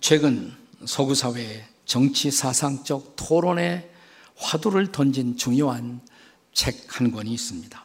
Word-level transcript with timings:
최근 0.00 0.52
서구 0.86 1.14
사회의 1.14 1.64
정치 1.84 2.30
사상적 2.30 3.14
토론에 3.16 3.90
화두를 4.36 4.90
던진 4.92 5.36
중요한 5.36 6.00
책 6.52 6.84
한 6.94 7.10
권이 7.10 7.32
있습니다. 7.32 7.84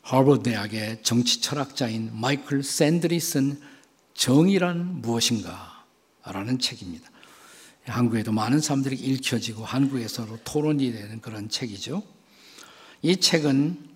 하버드 0.00 0.42
대학의 0.42 1.02
정치 1.02 1.40
철학자인 1.40 2.10
마이클 2.12 2.62
샌들이 2.62 3.20
쓴 3.20 3.60
정의란 4.14 5.02
무엇인가? 5.02 5.84
라는 6.24 6.58
책입니다. 6.58 7.10
한국에도 7.84 8.32
많은 8.32 8.60
사람들이 8.60 8.96
읽혀지고 8.96 9.64
한국에서도 9.64 10.38
토론이 10.44 10.92
되는 10.92 11.20
그런 11.20 11.48
책이죠. 11.48 12.02
이 13.02 13.16
책은 13.16 13.90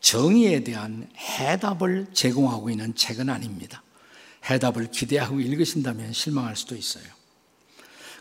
정의에 0.00 0.64
대한 0.64 1.08
해답을 1.16 2.08
제공하고 2.12 2.70
있는 2.70 2.94
책은 2.94 3.30
아닙니다. 3.30 3.82
해답을 4.44 4.90
기대하고 4.90 5.40
읽으신다면 5.40 6.12
실망할 6.12 6.56
수도 6.56 6.74
있어요. 6.74 7.04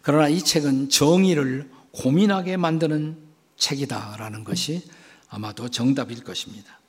그러나 0.02 0.28
이 0.28 0.42
책은 0.42 0.90
정의를 0.90 1.70
고민하게 1.92 2.58
만드는 2.58 3.18
책이다라는 3.58 4.44
것이 4.44 4.84
아마도 5.30 5.70
정답일 5.70 6.24
것입니다. 6.24 6.80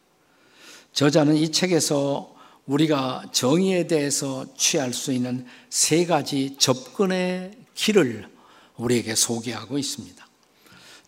저자는 0.92 1.36
이 1.36 1.50
책에서 1.50 2.34
우리가 2.66 3.24
정의에 3.32 3.86
대해서 3.86 4.46
취할 4.56 4.92
수 4.92 5.12
있는 5.12 5.46
세 5.68 6.06
가지 6.06 6.56
접근의 6.58 7.52
길을 7.74 8.28
우리에게 8.76 9.14
소개하고 9.14 9.78
있습니다. 9.78 10.26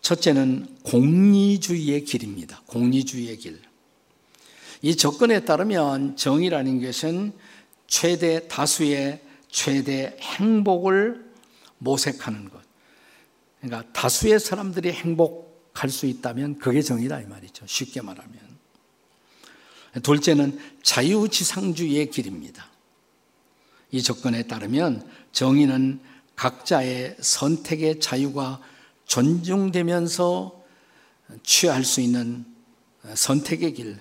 첫째는 0.01 0.67
공리주의의 0.83 2.03
길입니다. 2.03 2.61
공리주의의 2.67 3.37
길. 3.37 3.61
이 4.81 4.95
접근에 4.95 5.45
따르면 5.45 6.15
정의라는 6.15 6.81
것은 6.81 7.33
최대 7.87 8.47
다수의 8.47 9.21
최대 9.49 10.17
행복을 10.19 11.25
모색하는 11.77 12.49
것. 12.49 12.61
그러니까 13.61 13.91
다수의 13.93 14.39
사람들이 14.39 14.91
행복할 14.91 15.89
수 15.89 16.05
있다면 16.05 16.59
그게 16.59 16.81
정의다 16.81 17.21
이 17.21 17.25
말이죠. 17.25 17.65
쉽게 17.67 18.01
말하면. 18.01 18.39
둘째는 20.03 20.59
자유지상주의의 20.83 22.09
길입니다. 22.09 22.67
이 23.91 24.01
조건에 24.01 24.43
따르면 24.43 25.09
정의는 25.31 26.01
각자의 26.35 27.15
선택의 27.21 28.01
자유가 28.01 28.59
존중되면서 29.05 30.63
취할 31.43 31.83
수 31.83 32.01
있는 32.01 32.45
선택의 33.13 33.73
길, 33.73 33.99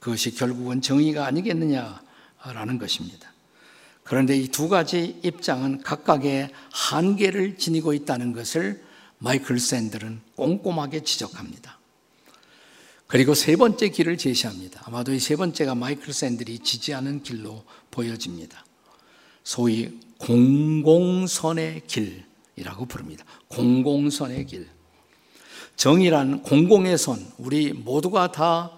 그것이 0.00 0.34
결국은 0.34 0.82
정의가 0.82 1.24
아니겠느냐 1.26 2.02
라는 2.44 2.78
것입니다. 2.78 3.30
그런데 4.02 4.36
이 4.36 4.48
두 4.48 4.68
가지 4.68 5.20
입장은 5.22 5.82
각각의 5.82 6.50
한계를 6.72 7.56
지니고 7.56 7.92
있다는 7.94 8.32
것을 8.32 8.82
마이클 9.18 9.60
샌들은 9.60 10.20
꼼꼼하게 10.34 11.04
지적합니다. 11.04 11.78
그리고 13.06 13.34
세 13.34 13.56
번째 13.56 13.88
길을 13.90 14.16
제시합니다. 14.18 14.82
아마도 14.86 15.12
이 15.12 15.20
세 15.20 15.36
번째가 15.36 15.74
마이클 15.76 16.12
샌들이 16.12 16.58
지지하는 16.58 17.22
길로 17.22 17.62
보여집니다. 17.90 18.64
소위 19.44 20.00
공공선의 20.18 21.82
길이라고 21.86 22.86
부릅니다. 22.86 23.24
공공선의 23.48 24.46
길. 24.46 24.68
정의란 25.76 26.42
공공의 26.42 26.98
선, 26.98 27.24
우리 27.38 27.72
모두가 27.72 28.32
다 28.32 28.70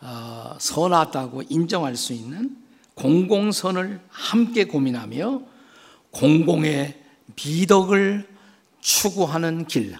어, 0.00 0.56
선하다고 0.60 1.42
인정할 1.48 1.96
수 1.96 2.12
있는 2.12 2.56
공공선을 2.98 4.00
함께 4.08 4.64
고민하며 4.64 5.42
공공의 6.10 7.00
미덕을 7.36 8.28
추구하는 8.80 9.66
길, 9.66 9.96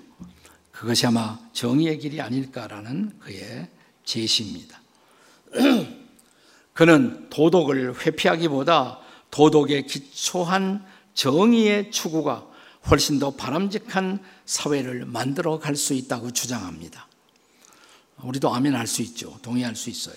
그것이 0.73 1.07
아마 1.07 1.39
정의의 1.53 1.99
길이 1.99 2.21
아닐까라는 2.21 3.19
그의 3.21 3.69
제시입니다. 4.05 4.81
그는 6.75 7.29
도덕을 7.31 8.05
회피하기보다 8.05 8.99
도덕에 9.31 9.83
기초한 9.83 10.85
정의의 11.15 11.91
추구가 11.91 12.47
훨씬 12.91 13.19
더 13.19 13.33
바람직한 13.33 14.21
사회를 14.47 15.05
만들어 15.05 15.59
갈 15.59 15.77
수 15.77 15.95
있다고 15.95 16.33
주장합니다. 16.33 17.07
우리도 18.23 18.53
아멘 18.53 18.75
할 18.75 18.87
수 18.87 19.03
있죠. 19.03 19.39
동의할 19.43 19.77
수 19.77 19.91
있어요. 19.91 20.17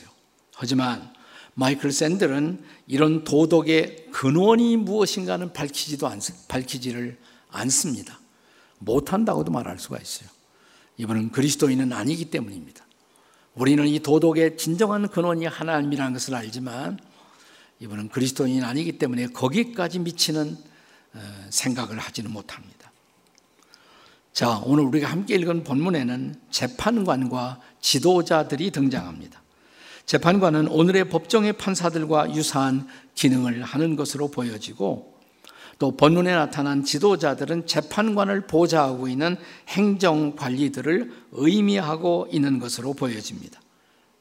하지만 0.55 1.13
마이클 1.53 1.91
샌들은 1.91 2.63
이런 2.87 3.23
도덕의 3.23 4.07
근원이 4.11 4.77
무엇인가는 4.77 5.53
밝히지도 5.53 6.07
않, 6.07 6.19
밝히지를 6.47 7.17
않습니다. 7.49 8.19
못한다고도 8.79 9.51
말할 9.51 9.77
수가 9.79 9.97
있어요. 9.99 10.29
이분은 10.97 11.31
그리스도인은 11.31 11.93
아니기 11.93 12.25
때문입니다. 12.25 12.85
우리는 13.53 13.85
이 13.87 13.99
도덕의 13.99 14.57
진정한 14.57 15.07
근원이 15.09 15.45
하나님이라는 15.45 16.13
것을 16.13 16.35
알지만 16.35 16.99
이분은 17.79 18.09
그리스도인이 18.09 18.61
아니기 18.61 18.97
때문에 18.97 19.27
거기까지 19.27 19.99
미치는 19.99 20.57
어, 21.13 21.19
생각을 21.49 21.99
하지는 21.99 22.31
못합니다. 22.31 22.91
자, 24.31 24.61
오늘 24.63 24.85
우리가 24.85 25.09
함께 25.09 25.35
읽은 25.35 25.63
본문에는 25.65 26.35
재판관과 26.51 27.59
지도자들이 27.81 28.71
등장합니다. 28.71 29.41
재판관은 30.05 30.67
오늘의 30.67 31.09
법정의 31.09 31.53
판사들과 31.53 32.35
유사한 32.35 32.87
기능을 33.15 33.63
하는 33.63 33.95
것으로 33.95 34.29
보여지고 34.29 35.11
또 35.79 35.97
본문에 35.97 36.33
나타난 36.33 36.83
지도자들은 36.83 37.65
재판관을 37.65 38.45
보좌하고 38.45 39.07
있는 39.07 39.35
행정 39.67 40.35
관리들을 40.35 41.11
의미하고 41.31 42.27
있는 42.31 42.59
것으로 42.59 42.93
보여집니다. 42.93 43.59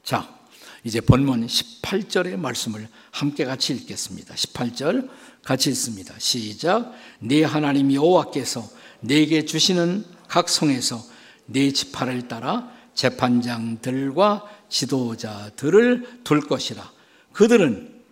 자, 0.02 0.40
이제 0.84 1.00
본문 1.00 1.46
18절의 1.46 2.36
말씀을 2.36 2.88
함께 3.10 3.44
같이 3.44 3.74
읽겠습니다. 3.74 4.34
18절 4.34 5.10
같이 5.44 5.70
읽습니다. 5.70 6.14
시작. 6.19 6.92
네 7.19 7.44
하나님 7.44 7.92
여호와께서 7.92 8.66
내게 9.00 9.44
주시는 9.44 10.04
각 10.28 10.48
성에서 10.48 11.02
네 11.46 11.72
지파를 11.72 12.28
따라 12.28 12.70
재판장들과 12.94 14.44
지도자들을 14.68 16.20
둘 16.24 16.40
것이라. 16.40 16.90
그들은 17.32 18.02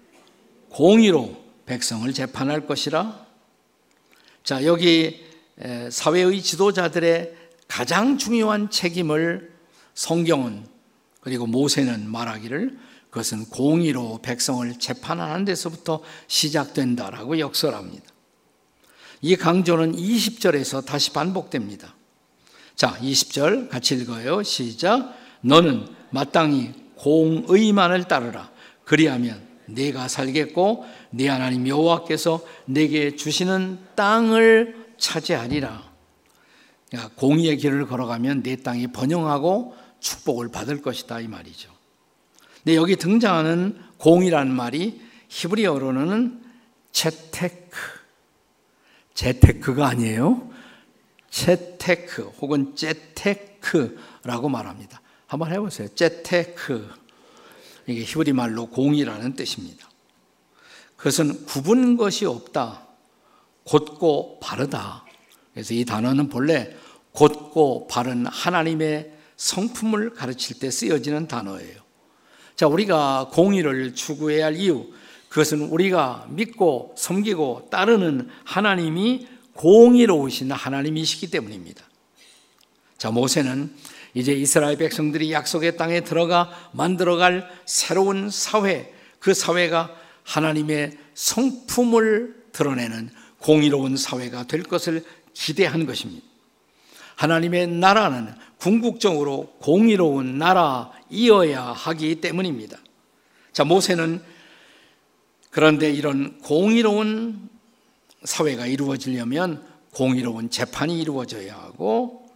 공의로 0.70 1.36
백성을 1.66 2.10
재판할 2.12 2.66
것이라 2.66 3.26
자, 4.42 4.64
여기 4.64 5.24
사회의 5.90 6.40
지도자들의 6.40 7.34
가장 7.66 8.16
중요한 8.16 8.70
책임을 8.70 9.52
성경은 9.94 10.64
그리고 11.20 11.46
모세는 11.46 12.08
말하기를 12.08 12.78
그것은 13.10 13.46
공의로 13.46 14.20
백성을 14.22 14.78
재판하는 14.78 15.44
데서부터 15.44 16.02
시작된다라고 16.28 17.38
역설합니다. 17.38 18.04
이 19.20 19.36
강조는 19.36 19.96
20절에서 19.96 20.86
다시 20.86 21.12
반복됩니다. 21.12 21.94
자, 22.78 22.96
20절 23.00 23.68
같이 23.68 23.96
읽어요. 23.96 24.44
시작. 24.44 25.12
너는 25.40 25.88
마땅히 26.10 26.72
공의만을 26.94 28.04
따르라. 28.04 28.52
그리하면 28.84 29.42
내가 29.66 30.06
살겠고 30.06 30.86
네 31.10 31.26
하나님 31.26 31.66
여호와께서 31.66 32.40
내게 32.66 33.16
주시는 33.16 33.80
땅을 33.96 34.92
차지하리라. 34.96 35.90
그러니까 36.88 37.14
공의의 37.16 37.56
길을 37.56 37.88
걸어가면 37.88 38.44
내 38.44 38.54
땅이 38.54 38.92
번영하고 38.92 39.76
축복을 39.98 40.52
받을 40.52 40.80
것이다 40.80 41.18
이 41.18 41.26
말이죠. 41.26 41.72
근데 42.62 42.76
여기 42.76 42.94
등장하는 42.94 43.76
공의라는 43.96 44.54
말이 44.54 45.00
히브리어로는 45.26 46.44
체데크, 46.92 47.76
체데크가 49.14 49.84
아니에요. 49.84 50.48
체데크 51.30 52.22
혹은 52.40 52.74
쩨데크라고 52.74 54.48
말합니다. 54.48 55.00
한번 55.26 55.52
해보세요. 55.52 55.88
쩨데크. 55.94 56.88
이게 57.86 58.02
히브리 58.02 58.32
말로 58.32 58.66
공의라는 58.66 59.34
뜻입니다. 59.34 59.88
그것은 60.96 61.46
굽은 61.46 61.96
것이 61.96 62.26
없다. 62.26 62.86
곧고 63.64 64.40
바르다. 64.40 65.04
그래서 65.52 65.74
이 65.74 65.84
단어는 65.84 66.28
본래 66.28 66.74
곧고 67.12 67.86
바른 67.88 68.26
하나님의 68.26 69.12
성품을 69.36 70.14
가르칠 70.14 70.58
때 70.58 70.70
쓰여지는 70.70 71.28
단어예요. 71.28 71.80
자, 72.56 72.66
우리가 72.66 73.30
공의를 73.32 73.94
추구해야 73.94 74.46
할 74.46 74.56
이유, 74.56 74.92
그것은 75.28 75.68
우리가 75.68 76.26
믿고 76.30 76.94
섬기고 76.96 77.68
따르는 77.70 78.28
하나님이 78.44 79.28
공의로우신 79.58 80.52
하나님이시기 80.52 81.30
때문입니다. 81.30 81.82
자, 82.96 83.10
모세는 83.10 83.74
이제 84.14 84.32
이스라엘 84.32 84.76
백성들이 84.76 85.32
약속의 85.32 85.76
땅에 85.76 86.00
들어가 86.00 86.50
만들어갈 86.72 87.48
새로운 87.66 88.30
사회, 88.30 88.92
그 89.18 89.34
사회가 89.34 89.94
하나님의 90.22 90.96
성품을 91.14 92.44
드러내는 92.52 93.10
공의로운 93.40 93.96
사회가 93.96 94.46
될 94.46 94.62
것을 94.62 95.04
기대한 95.34 95.86
것입니다. 95.86 96.24
하나님의 97.16 97.66
나라는 97.66 98.32
궁극적으로 98.58 99.54
공의로운 99.58 100.38
나라이어야 100.38 101.62
하기 101.62 102.20
때문입니다. 102.20 102.78
자, 103.52 103.64
모세는 103.64 104.22
그런데 105.50 105.90
이런 105.90 106.38
공의로운 106.38 107.48
사회가 108.24 108.66
이루어지려면 108.66 109.62
공의로운 109.92 110.50
재판이 110.50 111.00
이루어져야 111.00 111.54
하고 111.54 112.28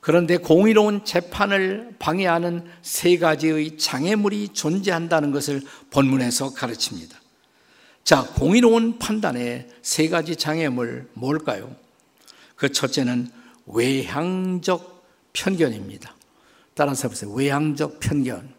그런데 0.00 0.36
공의로운 0.36 1.04
재판을 1.04 1.94
방해하는 1.98 2.66
세 2.82 3.16
가지의 3.16 3.78
장애물이 3.78 4.50
존재한다는 4.50 5.30
것을 5.30 5.62
본문에서 5.90 6.52
가르칩니다. 6.52 7.18
자, 8.04 8.22
공의로운 8.34 8.98
판단의 8.98 9.68
세 9.80 10.10
가지 10.10 10.36
장애물 10.36 11.08
뭘까요? 11.14 11.74
그 12.54 12.70
첫째는 12.70 13.30
외향적 13.66 15.04
편견입니다. 15.32 16.14
따라서 16.74 17.08
보세요. 17.08 17.30
외향적 17.30 17.98
편견. 18.00 18.52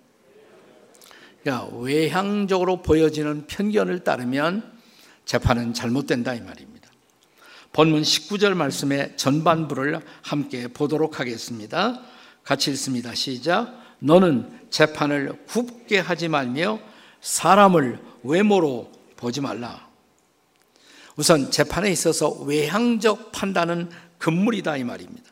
그러니까 1.44 1.78
외향적으로 1.78 2.82
보여지는 2.82 3.46
편견을 3.46 4.04
따르면 4.04 4.75
재판은 5.26 5.74
잘못된다 5.74 6.34
이 6.34 6.42
말입니다. 6.42 6.90
본문 7.74 8.04
19절 8.04 8.54
말씀의 8.54 9.18
전반부를 9.18 10.00
함께 10.22 10.68
보도록 10.68 11.20
하겠습니다. 11.20 12.02
같이 12.44 12.72
읽습니다. 12.72 13.14
시작. 13.14 13.74
너는 14.00 14.50
재판을 14.70 15.46
굽게 15.48 16.00
하지 16.00 16.30
말며 16.30 16.80
사람을 17.22 18.00
외모로 18.24 18.92
보지 19.18 19.42
말라. 19.42 19.90
우선 21.16 21.50
재판에 21.52 21.92
있어서 21.92 22.30
외향적 22.44 23.32
판단은 23.32 23.90
금물이다 24.20 24.78
이 24.78 24.84
말입니다. 24.84 25.32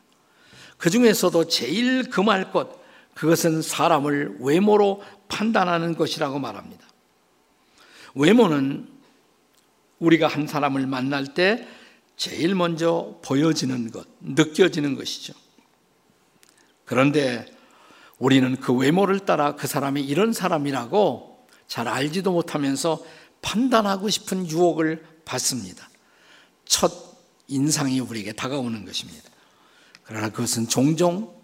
그 0.76 0.90
중에서도 0.90 1.48
제일 1.48 2.10
금할 2.10 2.52
것, 2.52 2.80
그것은 3.14 3.62
사람을 3.62 4.38
외모로 4.40 5.02
판단하는 5.28 5.94
것이라고 5.96 6.38
말합니다. 6.38 6.86
외모는 8.14 8.93
우리가 9.98 10.26
한 10.26 10.46
사람을 10.46 10.86
만날 10.86 11.34
때 11.34 11.66
제일 12.16 12.54
먼저 12.54 13.18
보여지는 13.24 13.90
것, 13.90 14.06
느껴지는 14.20 14.94
것이죠. 14.94 15.34
그런데 16.84 17.46
우리는 18.18 18.56
그 18.56 18.72
외모를 18.72 19.20
따라 19.20 19.56
그 19.56 19.66
사람이 19.66 20.02
이런 20.02 20.32
사람이라고 20.32 21.46
잘 21.66 21.88
알지도 21.88 22.32
못하면서 22.32 23.02
판단하고 23.42 24.08
싶은 24.08 24.48
유혹을 24.48 25.04
받습니다. 25.24 25.88
첫 26.64 26.92
인상이 27.48 28.00
우리에게 28.00 28.32
다가오는 28.32 28.84
것입니다. 28.84 29.28
그러나 30.04 30.28
그것은 30.30 30.68
종종 30.68 31.34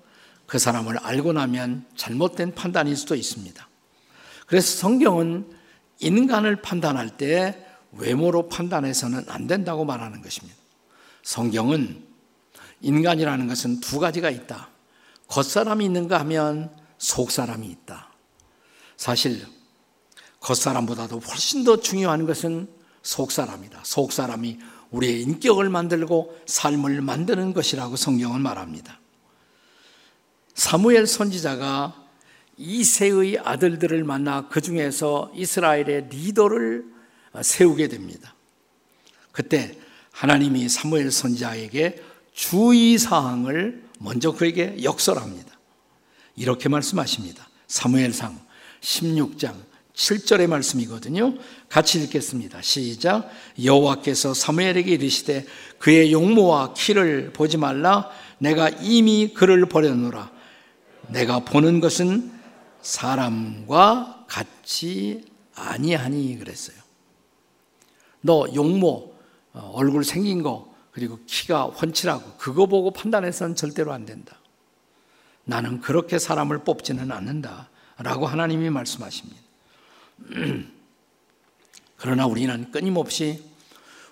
그 0.46 0.58
사람을 0.58 0.99
알고 0.99 1.32
나면 1.32 1.87
잘못된 1.96 2.55
판단일 2.55 2.96
수도 2.96 3.14
있습니다. 3.14 3.69
그래서 4.46 4.79
성경은 4.79 5.50
인간을 6.00 6.62
판단할 6.62 7.17
때 7.17 7.67
외모로 7.93 8.49
판단해서는 8.49 9.25
안 9.29 9.47
된다고 9.47 9.85
말하는 9.85 10.23
것입니다. 10.23 10.57
성경은 11.23 12.05
인간이라는 12.81 13.47
것은 13.49 13.81
두 13.81 13.99
가지가 13.99 14.31
있다. 14.31 14.71
겉사람이 15.29 15.85
있는가 15.85 16.19
하면 16.21 16.75
속사람이 16.99 17.67
있다. 17.67 18.11
사실 18.97 19.47
겉사람보다도 20.41 21.21
훨씬 21.21 21.65
더 21.65 21.81
중요한 21.81 22.27
것은 22.27 22.69
속사람이다. 23.03 23.81
속사람이 23.85 24.59
우리의 24.91 25.23
인격을 25.23 25.69
만들고 25.69 26.39
삶을 26.47 27.01
만드는 27.01 27.55
것이라고 27.55 27.97
성경은 27.97 28.41
말합니다. 28.41 29.01
사무엘 30.55 31.07
선지자가 31.07 31.97
이세의 32.57 33.39
아들들을 33.39 34.05
만나 34.05 34.49
그 34.49 34.61
중에서 34.61 35.31
이스라엘의 35.35 36.09
리더를 36.11 36.85
세우게 37.41 37.88
됩니다. 37.88 38.35
그때 39.32 39.77
하나님이 40.12 40.69
사무엘 40.69 41.11
선지자에게 41.11 42.03
주의 42.32 42.99
사항을 42.99 43.85
먼저 43.99 44.32
그에게 44.32 44.82
역설합니다. 44.82 45.59
이렇게 46.37 46.69
말씀하십니다. 46.69 47.49
사무엘상 47.67 48.38
16장 48.81 49.55
7절의 49.94 50.47
말씀이거든요. 50.47 51.35
같이 51.69 52.03
읽겠습니다. 52.03 52.62
시작. 52.62 53.31
여호와께서 53.62 54.32
사무엘에게 54.32 54.93
이르시되 54.93 55.44
그의 55.79 56.12
용모와 56.12 56.73
키를 56.75 57.32
보지 57.32 57.59
말라. 57.59 58.09
내가 58.38 58.71
이미 58.71 59.35
그를 59.35 59.67
버려놓으라. 59.67 60.31
내가 61.09 61.41
보는 61.41 61.81
것은 61.81 62.32
사람과 62.81 64.25
같이 64.27 65.25
아니하니 65.55 66.38
그랬어요. 66.38 66.77
너 68.20 68.46
용모 68.55 69.14
어, 69.52 69.72
얼굴 69.75 70.05
생긴 70.05 70.43
거 70.43 70.72
그리고 70.93 71.19
키가 71.26 71.64
훤칠하고 71.64 72.37
그거 72.37 72.67
보고 72.67 72.90
판단해서는 72.90 73.56
절대로 73.56 73.93
안 73.93 74.05
된다. 74.06 74.37
나는 75.44 75.81
그렇게 75.81 76.19
사람을 76.19 76.64
뽑지는 76.64 77.11
않는다. 77.11 77.70
라고 77.99 78.26
하나님이 78.26 78.70
말씀하십니다. 78.70 79.40
그러나 81.96 82.26
우리는 82.26 82.70
끊임없이 82.70 83.43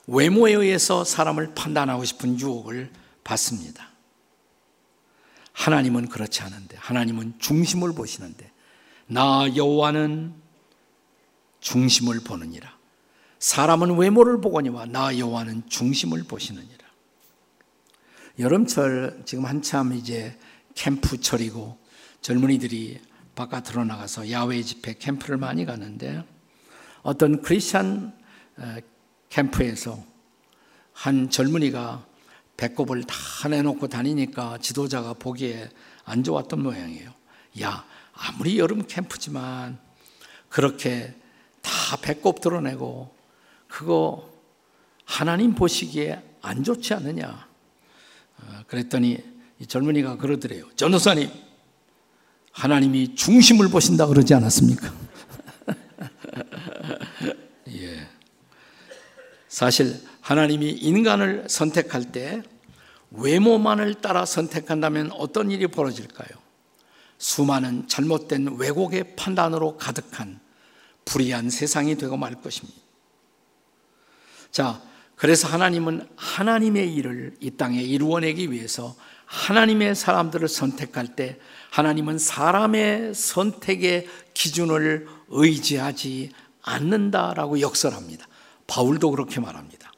외모에 0.06 0.52
의해서 0.52 1.05
사람을 1.05 1.55
판단하고 1.55 2.05
싶은 2.05 2.38
유혹을 2.40 2.90
받습니다. 3.25 3.88
하나님은 5.52 6.08
그렇지 6.08 6.43
않은데, 6.43 6.76
하나님은 6.78 7.34
중심을 7.38 7.93
보시는데, 7.93 8.50
나 9.06 9.44
여호와는 9.55 10.34
중심을 11.60 12.20
보느니라. 12.20 12.78
사람은 13.38 13.96
외모를 13.96 14.40
보거니와 14.40 14.87
나 14.87 15.17
여호와는 15.17 15.69
중심을 15.69 16.25
보시느니라. 16.25 16.87
여름철 18.38 19.23
지금 19.25 19.44
한참 19.46 19.93
이제 19.93 20.38
캠프철이고 20.75 21.79
젊은이들이 22.20 23.00
바깥으로 23.35 23.85
나가서 23.85 24.31
야외 24.31 24.62
집회 24.62 24.94
캠프를 24.94 25.37
많이 25.37 25.64
가는데 25.64 26.25
어떤 27.02 27.43
크리스천 27.43 28.12
캠프에서 29.29 30.02
한 30.93 31.31
젊은이가 31.31 32.06
배꼽을 32.56 33.05
다 33.05 33.48
내놓고 33.48 33.86
다니니까 33.86 34.58
지도자가 34.58 35.15
보기에 35.15 35.70
안 36.05 36.24
좋았던 36.24 36.60
모양이에요. 36.60 37.13
야, 37.63 37.84
아무리 38.13 38.58
여름 38.58 38.84
캠프지만 38.86 39.79
그렇게 40.48 41.15
다 41.63 41.96
배꼽 42.03 42.41
드러내고 42.41 43.17
그거 43.69 44.29
하나님 45.05 45.55
보시기에 45.55 46.22
안 46.43 46.65
좋지 46.65 46.94
않느냐. 46.94 47.48
어, 48.39 48.60
그랬더니 48.67 49.19
이 49.60 49.67
젊은이가 49.67 50.17
그러더래요. 50.17 50.69
전도사님, 50.77 51.31
하나님이 52.53 53.15
중심을 53.15 53.69
보신다 53.69 54.06
그러지 54.06 54.34
않았습니까? 54.34 54.93
예. 57.69 58.08
사실 59.48 60.01
하나님이 60.20 60.70
인간을 60.70 61.46
선택할 61.48 62.13
때 62.13 62.43
외모만을 63.10 63.94
따라 63.94 64.27
선택한다면 64.27 65.10
어떤 65.13 65.51
일이 65.51 65.67
벌어질까요? 65.67 66.29
수많은 67.17 67.89
잘못된 67.89 68.56
왜곡의 68.58 69.17
판단으로 69.17 69.77
가득한 69.77 70.39
불의한 71.05 71.51
세상이 71.51 71.96
되고 71.96 72.17
말 72.17 72.34
것입니다. 72.34 72.79
자, 74.50 74.81
그래서 75.17 75.48
하나님은 75.48 76.08
하나님의 76.17 76.94
일을 76.94 77.36
이 77.40 77.50
땅에 77.50 77.82
이루어내기 77.82 78.52
위해서 78.52 78.94
하나님의 79.26 79.94
사람들을 79.94 80.48
선택할 80.48 81.17
때 81.17 81.38
하나님은 81.70 82.19
사람의 82.19 83.14
선택의 83.14 84.08
기준을 84.32 85.06
의지하지 85.28 86.31
않는다라고 86.62 87.60
역설합니다. 87.60 88.26
바울도 88.67 89.10
그렇게 89.10 89.40
말합니다. 89.40 89.93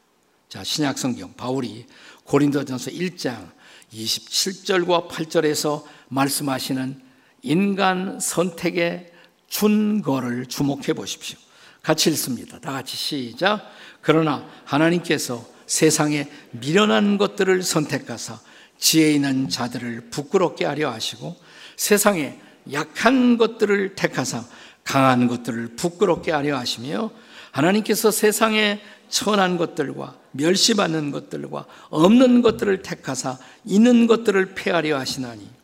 자, 0.48 0.64
신약 0.64 0.98
성경 0.98 1.32
바울이 1.34 1.86
고린도전서 2.24 2.90
1장 2.92 3.50
27절과 3.92 5.08
8절에서 5.08 5.84
말씀하시는 6.08 7.02
인간 7.42 8.18
선택의 8.20 9.12
준거를 9.48 10.46
주목해 10.46 10.92
보십시오. 10.94 11.38
같이 11.82 12.10
읽습니다. 12.10 12.58
다 12.58 12.72
같이 12.72 12.96
시작. 12.96 13.62
그러나 14.00 14.46
하나님께서 14.64 15.44
세상에 15.66 16.28
미련한 16.50 17.16
것들을 17.16 17.62
선택하사 17.62 18.38
지혜 18.78 19.12
있는 19.12 19.48
자들을 19.48 20.08
부끄럽게 20.10 20.64
하려 20.64 20.90
하시고 20.90 21.36
세상에 21.76 22.40
약한 22.72 23.38
것들을 23.38 23.94
택하사 23.94 24.44
강한 24.84 25.28
것들을 25.28 25.76
부끄럽게 25.76 26.32
하려 26.32 26.58
하시며 26.58 27.10
하나님께서 27.52 28.10
세상에 28.10 28.80
천한 29.08 29.56
것들과 29.56 30.16
멸시받는 30.32 31.10
것들과 31.10 31.66
없는 31.90 32.42
것들을 32.42 32.82
택하사 32.82 33.38
있는 33.64 34.06
것들을 34.06 34.54
폐하려 34.54 34.98
하시나니 34.98 35.59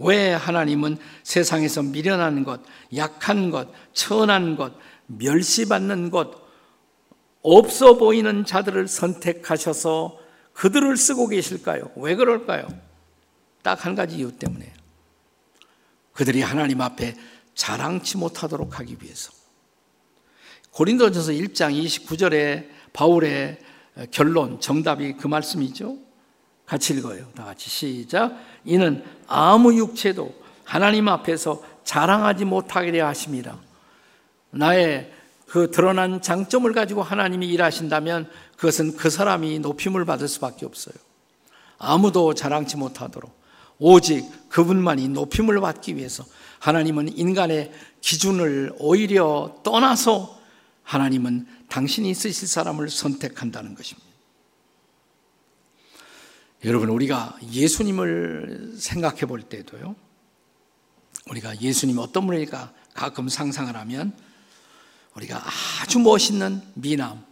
왜 0.00 0.32
하나님은 0.32 0.98
세상에서 1.22 1.82
미련한 1.82 2.44
것, 2.44 2.60
약한 2.96 3.50
것, 3.50 3.68
천한 3.92 4.56
것, 4.56 4.72
멸시받는 5.06 6.10
것, 6.10 6.32
없어 7.42 7.96
보이는 7.96 8.44
자들을 8.44 8.88
선택하셔서 8.88 10.18
그들을 10.52 10.96
쓰고 10.96 11.28
계실까요? 11.28 11.90
왜 11.96 12.14
그럴까요? 12.14 12.66
딱 13.62 13.84
한 13.84 13.94
가지 13.94 14.16
이유 14.16 14.32
때문에 14.32 14.72
그들이 16.12 16.42
하나님 16.42 16.80
앞에 16.80 17.14
자랑치 17.54 18.16
못하도록 18.16 18.78
하기 18.78 18.98
위해서. 19.02 19.32
고린도전서 20.72 21.32
1장 21.32 21.84
29절에 21.84 22.68
바울의 22.92 23.58
결론, 24.10 24.60
정답이 24.60 25.14
그 25.14 25.26
말씀이죠. 25.26 25.98
같이 26.70 26.94
읽어요. 26.94 27.26
다 27.34 27.44
같이 27.44 27.68
시작. 27.68 28.38
이는 28.64 29.02
아무 29.26 29.74
육체도 29.76 30.32
하나님 30.62 31.08
앞에서 31.08 31.60
자랑하지 31.82 32.44
못하게 32.44 33.00
하십니다. 33.00 33.58
나의 34.50 35.12
그 35.48 35.72
드러난 35.72 36.22
장점을 36.22 36.72
가지고 36.72 37.02
하나님이 37.02 37.48
일하신다면 37.48 38.30
그것은 38.56 38.96
그 38.96 39.10
사람이 39.10 39.58
높임을 39.58 40.04
받을 40.04 40.28
수밖에 40.28 40.64
없어요. 40.64 40.94
아무도 41.76 42.34
자랑치 42.34 42.76
못하도록 42.76 43.36
오직 43.80 44.24
그분만이 44.48 45.08
높임을 45.08 45.60
받기 45.60 45.96
위해서 45.96 46.24
하나님은 46.60 47.18
인간의 47.18 47.72
기준을 48.00 48.74
오히려 48.78 49.56
떠나서 49.64 50.38
하나님은 50.84 51.48
당신이 51.68 52.14
쓰실 52.14 52.46
사람을 52.46 52.90
선택한다는 52.90 53.74
것입니다. 53.74 54.09
여러분, 56.64 56.90
우리가 56.90 57.38
예수님을 57.52 58.74
생각해 58.76 59.20
볼 59.20 59.42
때도요, 59.42 59.96
우리가 61.30 61.58
예수님 61.60 61.98
어떤 61.98 62.26
분일까 62.26 62.72
가끔 62.92 63.28
상상을 63.28 63.74
하면 63.74 64.12
우리가 65.14 65.42
아주 65.80 65.98
멋있는 65.98 66.60
미남, 66.74 67.24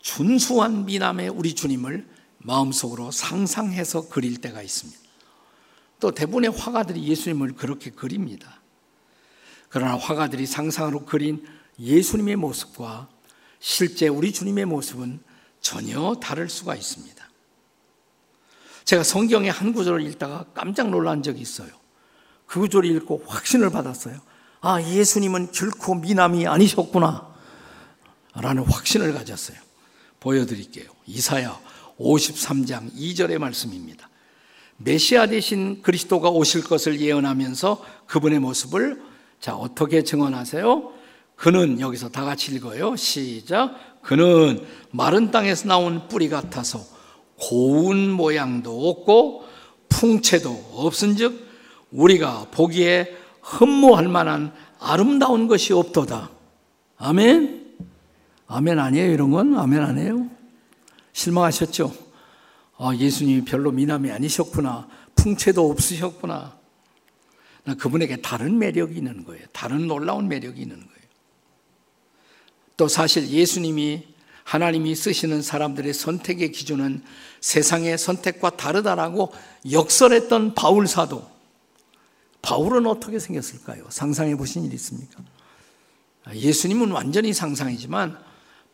준수한 0.00 0.86
미남의 0.86 1.28
우리 1.28 1.54
주님을 1.54 2.06
마음속으로 2.38 3.10
상상해서 3.10 4.08
그릴 4.08 4.40
때가 4.40 4.62
있습니다. 4.62 4.98
또 6.00 6.12
대부분의 6.12 6.50
화가들이 6.50 7.06
예수님을 7.06 7.52
그렇게 7.52 7.90
그립니다. 7.90 8.60
그러나 9.68 9.96
화가들이 9.98 10.46
상상으로 10.46 11.04
그린 11.04 11.46
예수님의 11.78 12.36
모습과 12.36 13.08
실제 13.58 14.08
우리 14.08 14.32
주님의 14.32 14.64
모습은 14.64 15.20
전혀 15.60 16.14
다를 16.14 16.48
수가 16.48 16.74
있습니다. 16.74 17.29
제가 18.84 19.02
성경의 19.02 19.50
한 19.50 19.72
구절을 19.72 20.02
읽다가 20.06 20.44
깜짝 20.54 20.90
놀란 20.90 21.22
적이 21.22 21.40
있어요. 21.40 21.68
그 22.46 22.60
구절을 22.60 22.90
읽고 22.96 23.24
확신을 23.26 23.70
받았어요. 23.70 24.16
아, 24.60 24.82
예수님은 24.82 25.52
결코 25.52 25.94
미남이 25.94 26.46
아니셨구나. 26.46 27.30
라는 28.34 28.64
확신을 28.64 29.12
가졌어요. 29.12 29.56
보여드릴게요. 30.20 30.90
이사야 31.06 31.58
53장 31.98 32.94
2절의 32.94 33.38
말씀입니다. 33.38 34.08
메시아 34.78 35.26
대신 35.26 35.82
그리스도가 35.82 36.30
오실 36.30 36.64
것을 36.64 37.00
예언하면서 37.00 37.84
그분의 38.06 38.38
모습을 38.38 39.02
자, 39.40 39.54
어떻게 39.54 40.04
증언하세요? 40.04 40.92
그는 41.36 41.80
여기서 41.80 42.10
다 42.10 42.24
같이 42.24 42.54
읽어요. 42.54 42.96
시작. 42.96 43.74
그는 44.02 44.66
마른 44.90 45.30
땅에서 45.30 45.68
나온 45.68 46.08
뿌리 46.08 46.28
같아서 46.28 46.84
고운 47.40 48.10
모양도 48.10 48.88
없고 48.90 49.44
풍채도 49.88 50.72
없은즉 50.74 51.48
우리가 51.90 52.46
보기에 52.50 53.16
흠모할 53.40 54.08
만한 54.08 54.52
아름다운 54.78 55.48
것이 55.48 55.72
없도다. 55.72 56.30
아멘. 56.98 57.76
아멘 58.46 58.78
아니에요 58.78 59.12
이런 59.12 59.30
건 59.30 59.58
아멘 59.58 59.80
아니에요. 59.80 60.28
실망하셨죠? 61.12 61.92
아, 62.78 62.94
예수님이 62.94 63.44
별로 63.44 63.72
미남이 63.72 64.10
아니셨구나. 64.10 64.88
풍채도 65.14 65.70
없으셨구나. 65.70 66.58
그분에게 67.78 68.22
다른 68.22 68.58
매력이 68.58 68.96
있는 68.96 69.24
거예요. 69.24 69.44
다른 69.52 69.86
놀라운 69.86 70.28
매력이 70.28 70.60
있는 70.60 70.76
거예요. 70.76 70.90
또 72.76 72.88
사실 72.88 73.28
예수님이 73.28 74.04
하나님이 74.50 74.96
쓰시는 74.96 75.42
사람들의 75.42 75.94
선택의 75.94 76.50
기준은 76.50 77.04
세상의 77.40 77.96
선택과 77.96 78.56
다르다라고 78.56 79.32
역설했던 79.70 80.54
바울 80.56 80.88
사도. 80.88 81.30
바울은 82.42 82.88
어떻게 82.88 83.20
생겼을까요? 83.20 83.86
상상해 83.90 84.34
보신 84.34 84.64
일 84.64 84.74
있습니까? 84.74 85.22
예수님은 86.34 86.90
완전히 86.90 87.32
상상이지만 87.32 88.18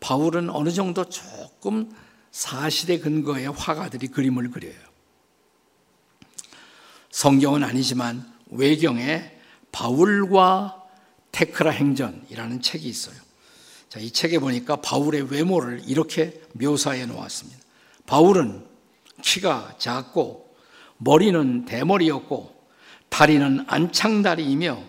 바울은 0.00 0.49
어느 0.49 0.71
정도 0.71 1.04
조금 1.11 1.95
사실에 2.30 2.99
근거해 2.99 3.45
화가들이 3.45 4.09
그림을 4.09 4.50
그려요. 4.52 4.80
성경은 7.11 7.62
아니지만 7.64 8.26
외경에 8.47 9.30
바울과 9.73 10.85
테크라 11.33 11.71
행전이라는 11.71 12.62
책이 12.62 12.88
있어요. 12.88 13.25
자, 13.96 14.00
이 14.00 14.10
책에 14.10 14.38
보니까 14.38 14.76
바울의 14.76 15.32
외모를 15.32 15.80
이렇게 15.86 16.38
묘사해 16.52 17.06
놓았습니다. 17.06 17.58
바울은 18.04 18.62
키가 19.22 19.76
작고 19.78 20.54
머리는 20.98 21.64
대머리였고 21.64 22.54
다리는 23.08 23.64
안창다리이며 23.66 24.84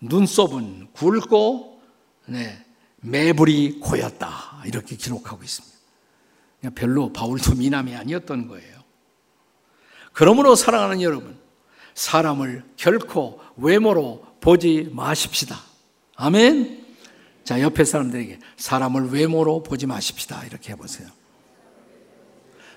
눈썹은 0.00 0.88
굵고 0.94 1.82
네, 2.28 2.64
매불이 3.02 3.80
고였다. 3.80 4.62
이렇게 4.64 4.96
기록하고 4.96 5.42
있습니다. 5.44 5.76
별로 6.74 7.12
바울도 7.12 7.56
미남이 7.56 7.94
아니었던 7.94 8.48
거예요. 8.48 8.74
그러므로 10.14 10.54
사랑하는 10.54 11.02
여러분, 11.02 11.38
사람을 11.94 12.64
결코 12.76 13.38
외모로 13.58 14.24
보지 14.40 14.88
마십시다. 14.94 15.60
아멘. 16.14 16.85
자, 17.46 17.60
옆에 17.60 17.84
사람들에게 17.84 18.40
사람을 18.56 19.10
외모로 19.10 19.62
보지 19.62 19.86
마십시다. 19.86 20.44
이렇게 20.46 20.72
해보세요. 20.72 21.06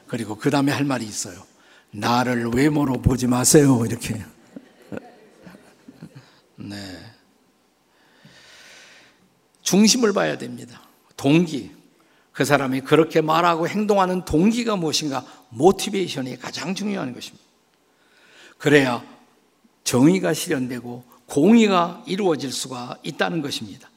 그리고 0.06 0.36
그 0.36 0.52
다음에 0.52 0.72
할 0.72 0.86
말이 0.86 1.06
있어요. 1.06 1.44
나를 1.90 2.50
외모로 2.50 3.02
보지 3.02 3.26
마세요. 3.26 3.84
이렇게. 3.84 4.24
네. 6.56 6.78
중심을 9.64 10.14
봐야 10.14 10.38
됩니다. 10.38 10.84
동기. 11.18 11.72
그 12.32 12.46
사람이 12.46 12.82
그렇게 12.82 13.22
말하고 13.22 13.68
행동하는 13.68 14.24
동기가 14.24 14.76
무엇인가? 14.76 15.26
모티베이션이 15.50 16.38
가장 16.38 16.76
중요한 16.76 17.16
것입니다. 17.16 17.44
그래야 18.60 19.04
정의가 19.84 20.36
실현되고 20.36 21.04
공의가 21.26 22.04
이루어질 22.06 22.52
수가 22.52 23.00
있다는 23.02 23.42
것입니다. 23.42 23.90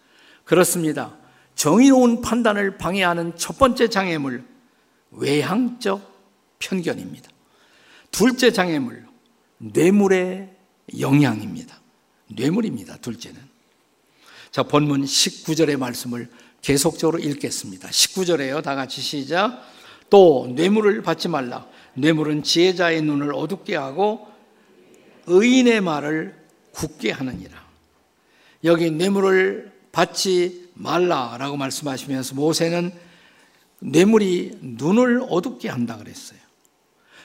그렇습니다. 0.45 1.17
정의로운 1.55 2.23
판단을 2.23 2.79
방해하는 2.79 3.37
첫 3.37 3.59
번째 3.59 3.89
장애물, 3.89 4.45
외향적 5.11 6.13
편견입니다. 6.59 7.31
둘째 8.11 8.51
장애물, 8.51 9.07
뇌물의 9.59 10.51
영향입니다. 10.99 11.81
뇌물입니다, 12.29 12.97
둘째는. 12.97 13.41
자, 14.51 14.63
본문 14.63 15.05
19절의 15.05 15.79
말씀을 15.79 16.29
계속적으로 16.61 17.19
읽겠습니다. 17.19 17.89
19절에요. 17.89 18.63
다 18.63 18.75
같이 18.75 19.01
시작. 19.01 19.63
또 20.11 20.51
뇌물을 20.55 21.03
받지 21.03 21.29
말라. 21.29 21.67
뇌물은 21.95 22.43
지혜자의 22.43 23.03
눈을 23.03 23.33
어둡게 23.35 23.77
하고 23.77 24.29
의인의 25.27 25.81
말을 25.81 26.37
굳게 26.73 27.13
하느니라. 27.13 27.63
여기 28.65 28.91
뇌물을 28.91 29.73
받지 29.93 30.71
말라라고 30.75 31.57
말씀하시면서 31.57 32.35
모세는 32.35 32.93
뇌물이 33.81 34.59
눈을 34.63 35.27
어둡게 35.29 35.69
한다 35.69 35.97
그랬어요. 35.99 36.39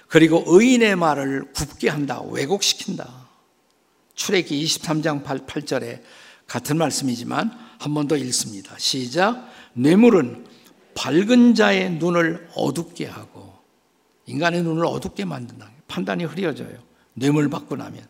그리고 0.07 0.43
의인의 0.47 0.95
말을 0.95 1.51
굽게 1.53 1.89
한다, 1.89 2.21
왜곡시킨다. 2.21 3.27
출애기 4.15 4.63
23장 4.65 5.24
8, 5.24 5.45
8절에 5.45 6.01
같은 6.47 6.77
말씀이지만 6.77 7.51
한 7.79 7.93
번 7.93 8.07
더 8.07 8.17
읽습니다. 8.17 8.75
시작. 8.77 9.50
뇌물은 9.74 10.45
밝은 10.95 11.53
자의 11.55 11.91
눈을 11.91 12.50
어둡게 12.55 13.05
하고 13.05 13.53
인간의 14.25 14.63
눈을 14.63 14.86
어둡게 14.86 15.25
만든다. 15.25 15.69
판단이 15.88 16.24
흐려져요. 16.25 16.77
뇌물 17.13 17.50
받고 17.50 17.75
나면. 17.75 18.07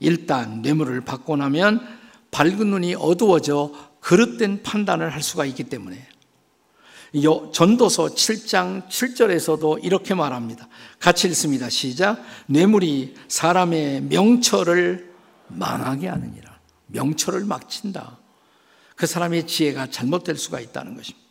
일단 0.00 0.62
뇌물을 0.62 1.00
받고 1.02 1.36
나면 1.36 1.86
밝은 2.32 2.66
눈이 2.66 2.96
어두워져 2.96 3.72
그릇된 4.00 4.64
판단을 4.64 5.14
할 5.14 5.22
수가 5.22 5.44
있기 5.44 5.64
때문에 5.64 6.08
전도서 7.52 8.06
7장 8.06 8.88
7절에서도 8.88 9.84
이렇게 9.84 10.14
말합니다. 10.14 10.66
같이 10.98 11.28
읽습니다. 11.28 11.68
시작. 11.68 12.24
뇌물이 12.46 13.14
사람의 13.28 14.02
명철을 14.02 15.12
망하게 15.48 16.08
하느니라. 16.08 16.58
명철을 16.86 17.44
막친다. 17.44 18.18
그 18.96 19.06
사람의 19.06 19.46
지혜가 19.46 19.90
잘못될 19.90 20.36
수가 20.36 20.60
있다는 20.60 20.96
것입니다. 20.96 21.22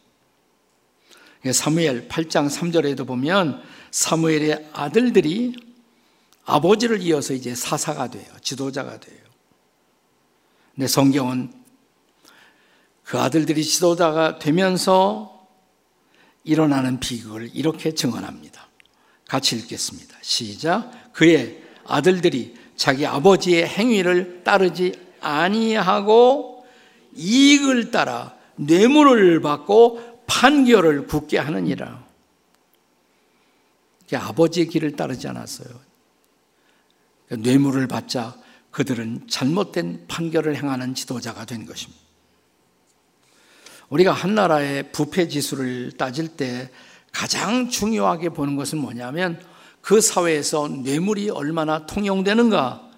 사무엘 1.51 2.07
8장 2.07 2.47
3절에도 2.47 3.07
보면 3.07 3.63
사무엘의 3.89 4.69
아들들이 4.73 5.55
아버지를 6.45 7.01
이어서 7.01 7.33
이제 7.33 7.55
사사가 7.55 8.11
돼요. 8.11 8.25
지도자가 8.41 8.99
돼요. 8.99 9.17
근데 10.81 10.91
성경은 10.91 11.53
그 13.03 13.19
아들들이 13.19 13.63
지도자가 13.63 14.39
되면서 14.39 15.47
일어나는 16.43 16.99
비극을 16.99 17.51
이렇게 17.53 17.93
증언합니다. 17.93 18.67
같이 19.27 19.57
읽겠습니다. 19.57 20.17
시작. 20.23 21.13
그의 21.13 21.61
아들들이 21.85 22.55
자기 22.75 23.05
아버지의 23.05 23.67
행위를 23.67 24.41
따르지 24.43 24.99
아니하고 25.19 26.65
이익을 27.15 27.91
따라 27.91 28.35
뇌물을 28.55 29.39
받고 29.39 30.23
판결을 30.25 31.05
굳게 31.05 31.37
하느니라. 31.37 32.03
아버지의 34.11 34.67
길을 34.67 34.95
따르지 34.95 35.27
않았어요. 35.27 35.79
뇌물을 37.29 37.85
받자 37.85 38.35
그들은 38.71 39.27
잘못된 39.29 40.05
판결을 40.07 40.55
행하는 40.55 40.95
지도자가 40.95 41.45
된 41.45 41.65
것입니다. 41.65 42.01
우리가 43.89 44.13
한 44.13 44.35
나라의 44.35 44.91
부패 44.91 45.27
지수를 45.27 45.91
따질 45.97 46.29
때 46.29 46.71
가장 47.11 47.69
중요하게 47.69 48.29
보는 48.29 48.55
것은 48.55 48.77
뭐냐면 48.77 49.41
그 49.81 49.99
사회에서 49.99 50.69
뇌물이 50.69 51.29
얼마나 51.29 51.85
통용되는가 51.85 52.89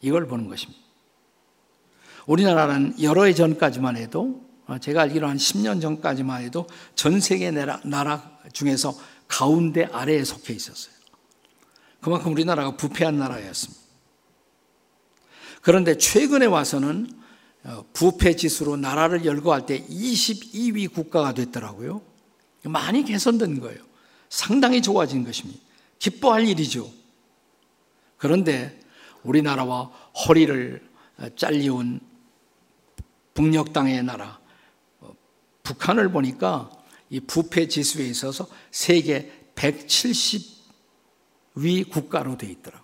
이걸 0.00 0.26
보는 0.26 0.48
것입니다. 0.48 0.80
우리나라는 2.26 3.00
여러 3.02 3.24
해 3.24 3.34
전까지만 3.34 3.96
해도 3.96 4.42
제가 4.80 5.02
알기로 5.02 5.28
한 5.28 5.36
10년 5.36 5.80
전까지만 5.80 6.42
해도 6.42 6.66
전 6.96 7.20
세계 7.20 7.50
나라 7.50 8.40
중에서 8.52 8.98
가운데 9.28 9.84
아래에 9.84 10.24
속해 10.24 10.52
있었어요. 10.54 10.94
그만큼 12.00 12.32
우리나라가 12.32 12.76
부패한 12.76 13.18
나라였습니다. 13.18 13.81
그런데 15.62 15.96
최근에 15.96 16.44
와서는 16.46 17.08
어, 17.64 17.84
부패 17.92 18.34
지수로 18.34 18.76
나라를 18.76 19.24
열거할 19.24 19.64
때 19.64 19.80
22위 19.86 20.92
국가가 20.92 21.32
됐더라고요. 21.32 22.02
많이 22.64 23.04
개선된 23.04 23.60
거예요. 23.60 23.78
상당히 24.28 24.82
좋아진 24.82 25.24
것입니다. 25.24 25.60
기뻐할 26.00 26.48
일이죠. 26.48 26.90
그런데 28.16 28.80
우리나라와 29.22 29.84
허리를 30.26 30.82
어, 31.18 31.28
잘리운 31.36 32.00
북녘 33.34 33.72
땅의 33.72 34.02
나라 34.02 34.40
어, 35.00 35.14
북한을 35.62 36.10
보니까 36.10 36.70
이 37.08 37.20
부패 37.20 37.68
지수에 37.68 38.04
있어서 38.06 38.48
세계 38.72 39.30
170위 39.54 40.58
국가로 41.88 42.36
돼 42.36 42.48
있더라고요. 42.48 42.82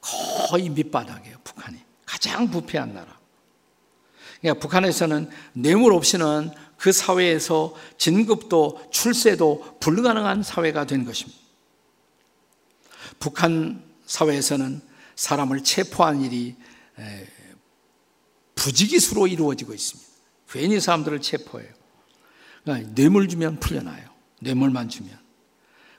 거의 0.00 0.68
밑바닥이에요, 0.68 1.38
북한이. 1.42 1.85
가장 2.06 2.50
부패한 2.50 2.94
나라. 2.94 3.18
그러니까 4.40 4.60
북한에서는 4.60 5.28
뇌물 5.52 5.92
없이는 5.92 6.50
그 6.78 6.92
사회에서 6.92 7.74
진급도 7.98 8.88
출세도 8.90 9.78
불가능한 9.80 10.42
사회가 10.42 10.86
된 10.86 11.04
것입니다. 11.04 11.38
북한 13.18 13.82
사회에서는 14.06 14.80
사람을 15.16 15.64
체포한 15.64 16.22
일이 16.22 16.54
부지기수로 18.54 19.26
이루어지고 19.26 19.74
있습니다. 19.74 20.10
괜히 20.50 20.80
사람들을 20.80 21.20
체포해요. 21.20 21.68
그러니까 22.62 22.94
뇌물 22.94 23.28
주면 23.28 23.58
풀려나요. 23.58 24.08
뇌물만 24.40 24.88
주면. 24.88 25.18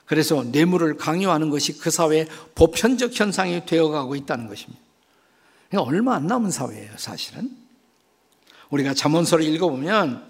그래서 0.04 0.42
뇌물을 0.42 0.96
강요하는 0.96 1.50
것이 1.50 1.78
그 1.78 1.90
사회의 1.90 2.26
보편적 2.54 3.18
현상이 3.18 3.66
되어가고 3.66 4.16
있다는 4.16 4.48
것입니다. 4.48 4.80
얼마 5.76 6.14
안 6.14 6.26
남은 6.26 6.50
사회예요, 6.50 6.92
사실은. 6.96 7.50
우리가 8.70 8.94
잠언서를 8.94 9.44
읽어보면 9.44 10.24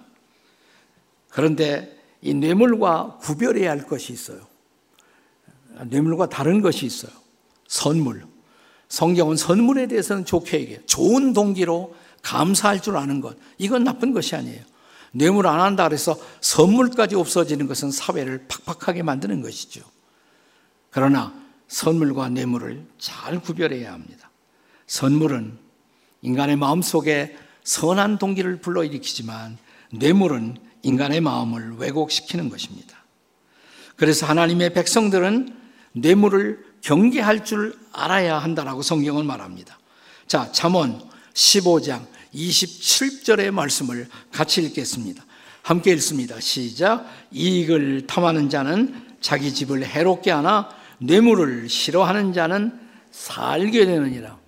그런데 1.29 1.97
이 2.21 2.35
뇌물과 2.35 3.19
구별해야 3.21 3.71
할 3.71 3.87
것이 3.87 4.13
있어요. 4.13 4.41
뇌물과 5.87 6.29
다른 6.29 6.61
것이 6.61 6.87
있어요. 6.87 7.13
선물. 7.69 8.27
성경은 8.89 9.37
선물에 9.37 9.87
대해서는 9.87 10.25
좋게 10.25 10.61
얘기해요. 10.61 10.81
좋은 10.87 11.33
동기로 11.33 11.95
감사할 12.23 12.81
줄 12.81 12.97
아는 12.97 13.21
것. 13.21 13.37
이건 13.59 13.85
나쁜 13.85 14.13
것이 14.13 14.35
아니에요. 14.35 14.63
뇌물 15.13 15.47
안 15.47 15.61
한다 15.61 15.85
그래서 15.85 16.19
선물까지 16.41 17.15
없어지는 17.15 17.67
것은 17.67 17.91
사회를 17.91 18.47
팍팍하게 18.49 19.03
만드는 19.03 19.41
것이죠. 19.43 19.83
그러나 20.91 21.35
선물과 21.69 22.31
뇌물을 22.31 22.85
잘 22.99 23.41
구별해야 23.41 23.93
합니다. 23.93 24.28
선물은 24.89 25.57
인간의 26.23 26.57
마음 26.57 26.83
속에 26.83 27.37
선한 27.63 28.19
동기를 28.19 28.61
불러일으키지만 28.61 29.59
뇌물은 29.93 30.57
인간의 30.83 31.21
마음을 31.21 31.77
왜곡시키는 31.77 32.49
것입니다. 32.49 32.97
그래서 33.97 34.27
하나님의 34.27 34.73
백성들은 34.73 35.55
뇌물을 35.93 36.65
경계할 36.81 37.45
줄 37.45 37.77
알아야 37.93 38.39
한다라고 38.39 38.83
성경은 38.83 39.27
말합니다. 39.27 39.79
자, 40.27 40.51
잠언 40.53 41.03
15장 41.35 42.07
27절의 42.35 43.51
말씀을 43.51 44.09
같이 44.33 44.63
읽겠습니다. 44.63 45.25
함께 45.63 45.93
읽습니다. 45.93 46.41
시작. 46.41 47.07
이익을 47.31 48.07
탐하는 48.07 48.49
자는 48.49 49.07
자기 49.21 49.53
집을 49.53 49.85
해롭게 49.85 50.31
하나 50.31 50.71
뇌물을 50.99 51.69
싫어하는 51.69 52.33
자는 52.33 52.79
살게 53.11 53.85
되느니라. 53.85 54.39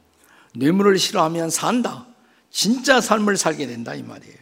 뇌물을 0.54 0.98
싫어하면 0.98 1.50
산다. 1.50 2.06
진짜 2.50 3.00
삶을 3.00 3.36
살게 3.36 3.66
된다 3.66 3.94
이 3.94 4.02
말이에요. 4.02 4.38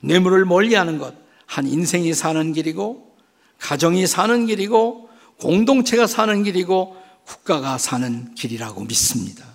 뇌물을 0.00 0.44
멀리하는 0.44 0.98
것, 0.98 1.14
한 1.46 1.66
인생이 1.66 2.14
사는 2.14 2.52
길이고 2.52 3.16
가정이 3.58 4.06
사는 4.06 4.46
길이고 4.46 5.08
공동체가 5.38 6.06
사는 6.06 6.42
길이고 6.42 6.96
국가가 7.24 7.78
사는 7.78 8.34
길이라고 8.34 8.84
믿습니다. 8.84 9.46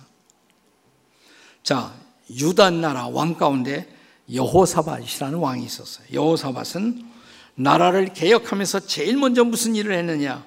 자, 1.62 1.94
유다 2.30 2.70
나라 2.70 3.08
왕 3.08 3.34
가운데 3.34 3.94
여호사밧이라는 4.32 5.38
왕이 5.38 5.64
있었어요. 5.64 6.06
여호사밧은 6.12 7.06
나라를 7.54 8.12
개혁하면서 8.12 8.80
제일 8.80 9.16
먼저 9.16 9.44
무슨 9.44 9.74
일을 9.74 9.94
했느냐? 9.94 10.46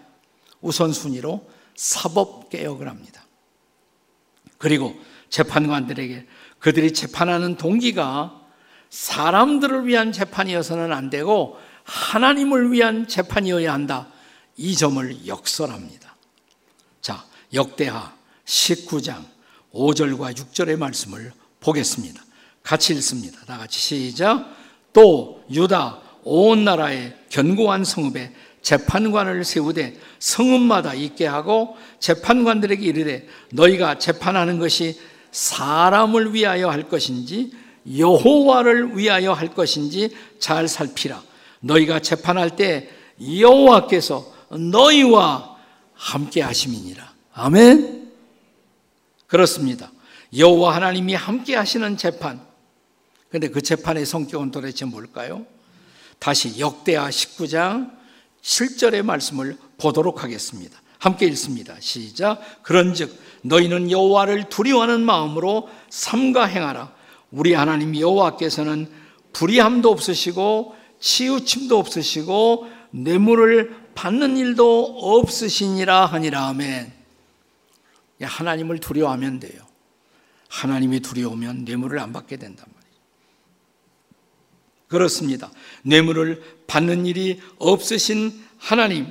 우선순위로 0.62 1.48
사법 1.76 2.50
개혁을 2.50 2.88
합니다. 2.88 3.21
그리고 4.62 4.96
재판관들에게 5.32 6.28
그들이 6.60 6.94
재판하는 6.94 7.58
동기가 7.58 8.40
사람들을 8.92 9.88
위한 9.88 10.12
재판이어서는 10.12 10.94
안 10.94 11.10
되고 11.10 11.58
하나님을 11.84 12.72
위한 12.72 13.08
재판이어야 13.08 13.74
한다. 13.74 14.08
이 14.58 14.76
점을 14.76 15.26
역설합니다. 15.26 16.16
자, 17.02 17.26
역대하 17.56 18.14
19장 18.46 19.26
5절과 19.74 20.38
6절의 20.38 20.78
말씀을 20.78 21.34
보겠습니다. 21.60 22.22
같이 22.62 22.94
읽습니다. 22.94 23.44
다 23.46 23.58
같이 23.58 23.80
시작. 23.80 24.46
또 24.94 25.44
유다 25.50 26.02
온 26.24 26.66
나라의 26.66 27.18
견고한 27.30 27.84
성읍에 27.84 28.32
재판관을 28.62 29.44
세우되 29.44 30.00
성읍마다 30.20 30.94
있게 30.94 31.26
하고 31.26 31.76
재판관들에게 32.00 32.86
이르되 32.86 33.28
너희가 33.52 33.98
재판하는 33.98 34.60
것이 34.60 35.00
사람을 35.32 36.34
위하여 36.34 36.70
할 36.70 36.88
것인지 36.88 37.54
여호와를 37.98 38.98
위하여 38.98 39.34
할 39.34 39.54
것인지 39.54 40.16
잘 40.40 40.68
살피라. 40.68 41.24
너희가 41.62 42.00
재판할 42.00 42.56
때 42.56 42.90
여호와께서 43.22 44.32
너희와 44.52 45.58
함께 45.94 46.42
하심이니라. 46.42 47.14
아멘. 47.34 48.12
그렇습니다. 49.28 49.92
여호와 50.38 50.76
하나님이 50.76 51.14
함께 51.16 51.56
하시는 51.56 51.98
재판. 51.98 52.42
근데 53.30 53.48
그 53.48 53.62
재판의 53.62 54.06
성격은 54.06 54.52
도대체 54.52 54.86
뭘까요? 54.86 55.46
다시 56.20 56.60
역대하 56.60 57.10
19장 57.10 57.92
7절의 58.42 59.04
말씀을 59.04 59.58
보도록 59.78 60.24
하겠습니다. 60.24 60.82
함께 61.00 61.26
읽습니다. 61.28 61.76
시작. 61.80 62.62
그런즉 62.64 63.18
너희는 63.44 63.90
여호와를 63.90 64.50
두려워하는 64.50 65.02
마음으로 65.02 65.70
삼가 65.90 66.46
행하라. 66.46 66.94
우리 67.32 67.54
하나님 67.54 67.98
여호와께서는 67.98 68.88
불의함도 69.34 69.90
없으시고 69.90 70.76
치우침도 71.00 71.78
없으시고 71.78 72.70
뇌물을 72.92 73.82
받는 73.96 74.38
일도 74.38 74.98
없으시니라 75.00 76.06
하니라 76.06 76.48
하면 76.50 76.92
하나님을 78.22 78.80
두려워하면 78.80 79.40
돼요. 79.40 79.62
하나님이 80.50 81.00
두려우면 81.00 81.66
뇌물을 81.66 81.98
안 82.00 82.14
받게 82.14 82.38
된단 82.38 82.66
말이에요. 82.68 82.81
그렇습니다. 84.92 85.50
뇌물을 85.84 86.44
받는 86.68 87.06
일이 87.06 87.40
없으신 87.58 88.34
하나님, 88.58 89.08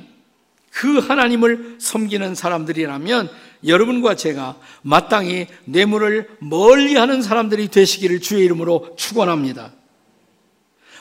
그 0.71 0.99
하나님을 0.99 1.79
섬기는 1.81 2.35
사람들이라면 2.35 3.31
여러분과 3.67 4.15
제가 4.15 4.61
마땅히 4.83 5.47
뇌물을 5.65 6.37
멀리 6.41 6.97
하는 6.97 7.23
사람들이 7.23 7.69
되시기를 7.69 8.21
주의 8.21 8.45
이름으로 8.45 8.95
축원합니다. 8.97 9.73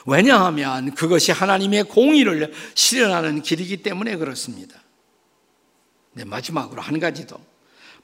왜냐하면 0.06 0.94
그것이 0.94 1.30
하나님의 1.30 1.84
공의를 1.84 2.52
실현하는 2.74 3.42
길이기 3.42 3.82
때문에 3.82 4.16
그렇습니다. 4.16 4.82
네, 6.14 6.24
마지막으로 6.24 6.80
한 6.80 6.98
가지 6.98 7.26
더. 7.26 7.38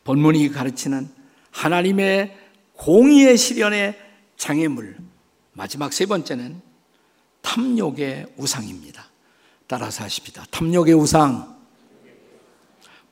본문이 0.04 0.50
가르치는 0.50 1.08
하나님의 1.50 2.36
공의의 2.74 3.38
실현의 3.38 3.98
장애물. 4.36 4.98
마지막 5.56 5.92
세 5.94 6.04
번째는 6.04 6.65
탐욕의 7.46 8.26
우상입니다. 8.36 9.06
따라서 9.68 10.04
하십니다. 10.04 10.44
탐욕의 10.50 10.94
우상. 10.94 11.56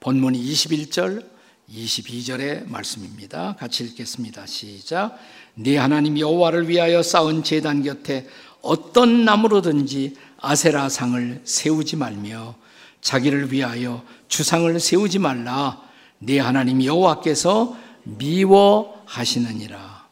본문이 0.00 0.42
21절, 0.42 1.24
22절의 1.70 2.68
말씀입니다. 2.68 3.54
같이 3.56 3.84
읽겠습니다. 3.84 4.44
시작. 4.46 5.16
네 5.54 5.76
하나님 5.76 6.18
여호와를 6.18 6.68
위하여 6.68 7.02
쌓은 7.02 7.44
제단 7.44 7.84
곁에 7.84 8.26
어떤 8.60 9.24
나무로든지 9.24 10.16
아세라 10.40 10.88
상을 10.88 11.40
세우지 11.44 11.96
말며 11.96 12.56
자기를 13.00 13.52
위하여 13.52 14.04
주상을 14.28 14.78
세우지 14.78 15.20
말라. 15.20 15.80
네 16.18 16.40
하나님 16.40 16.82
여호와께서 16.82 17.76
미워하시느니라. 18.02 20.03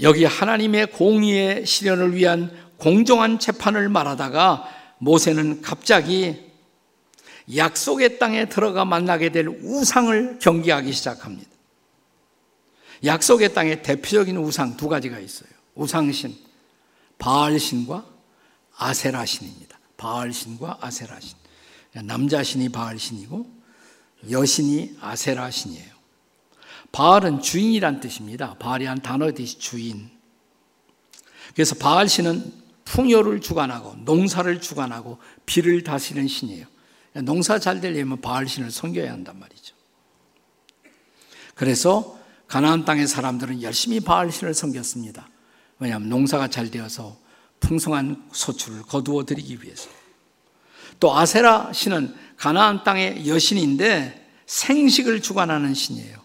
여기 0.00 0.24
하나님의 0.24 0.92
공의의 0.92 1.66
실현을 1.66 2.14
위한 2.14 2.50
공정한 2.76 3.38
재판을 3.38 3.88
말하다가 3.88 4.68
모세는 4.98 5.62
갑자기 5.62 6.44
약속의 7.54 8.18
땅에 8.18 8.48
들어가 8.48 8.84
만나게 8.84 9.30
될 9.30 9.48
우상을 9.48 10.38
경계하기 10.40 10.92
시작합니다. 10.92 11.50
약속의 13.04 13.54
땅에 13.54 13.82
대표적인 13.82 14.36
우상 14.36 14.76
두 14.76 14.88
가지가 14.88 15.18
있어요. 15.18 15.48
우상신, 15.74 16.34
바알신과 17.18 18.04
아세라신입니다. 18.76 19.78
바알신과 19.96 20.78
아세라신. 20.80 21.36
남자신이 22.04 22.68
바알신이고 22.70 23.50
여신이 24.30 24.98
아세라신이에요. 25.00 25.95
바알은 26.96 27.42
주인이란 27.42 28.00
뜻입니다. 28.00 28.54
바알이 28.54 28.86
한 28.86 29.02
단어 29.02 29.30
뜻이 29.30 29.58
주인. 29.58 30.08
그래서 31.54 31.74
바알 31.74 32.08
신은 32.08 32.50
풍요를 32.86 33.42
주관하고 33.42 33.96
농사를 33.96 34.62
주관하고 34.62 35.18
비를 35.44 35.84
다스리는 35.84 36.26
신이에요. 36.26 36.64
농사 37.24 37.58
잘 37.58 37.82
되려면 37.82 38.22
바알 38.22 38.48
신을 38.48 38.70
섬겨야 38.70 39.12
한단 39.12 39.38
말이죠. 39.38 39.74
그래서 41.54 42.18
가나안 42.48 42.86
땅의 42.86 43.08
사람들은 43.08 43.60
열심히 43.60 44.00
바알 44.00 44.32
신을 44.32 44.54
섬겼습니다. 44.54 45.28
왜냐하면 45.78 46.08
농사가 46.08 46.48
잘 46.48 46.70
되어서 46.70 47.18
풍성한 47.60 48.30
소출을 48.32 48.84
거두어 48.84 49.26
드리기 49.26 49.62
위해서. 49.62 49.90
또 50.98 51.14
아세라 51.14 51.74
신은 51.74 52.14
가나안 52.38 52.84
땅의 52.84 53.28
여신인데 53.28 54.30
생식을 54.46 55.20
주관하는 55.20 55.74
신이에요. 55.74 56.24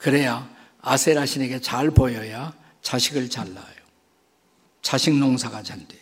그래야 0.00 0.48
아세라 0.80 1.26
신에게 1.26 1.60
잘 1.60 1.90
보여야 1.90 2.54
자식을 2.80 3.28
잘 3.28 3.52
낳아요. 3.52 3.80
자식 4.80 5.14
농사가 5.14 5.62
잘 5.62 5.86
돼요. 5.86 6.00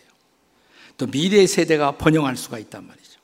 또 0.97 1.05
미래 1.05 1.45
세대가 1.45 1.97
번영할 1.97 2.37
수가 2.37 2.59
있단 2.59 2.87
말이죠. 2.87 3.19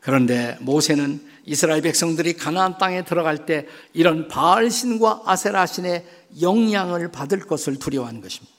그런데 0.00 0.56
모세는 0.60 1.30
이스라엘 1.44 1.82
백성들이 1.82 2.34
가나안 2.34 2.78
땅에 2.78 3.04
들어갈 3.04 3.44
때 3.44 3.66
이런 3.92 4.28
바알 4.28 4.70
신과 4.70 5.24
아세라 5.26 5.66
신의 5.66 6.06
영향을 6.40 7.12
받을 7.12 7.40
것을 7.40 7.78
두려워한 7.78 8.22
것입니다. 8.22 8.52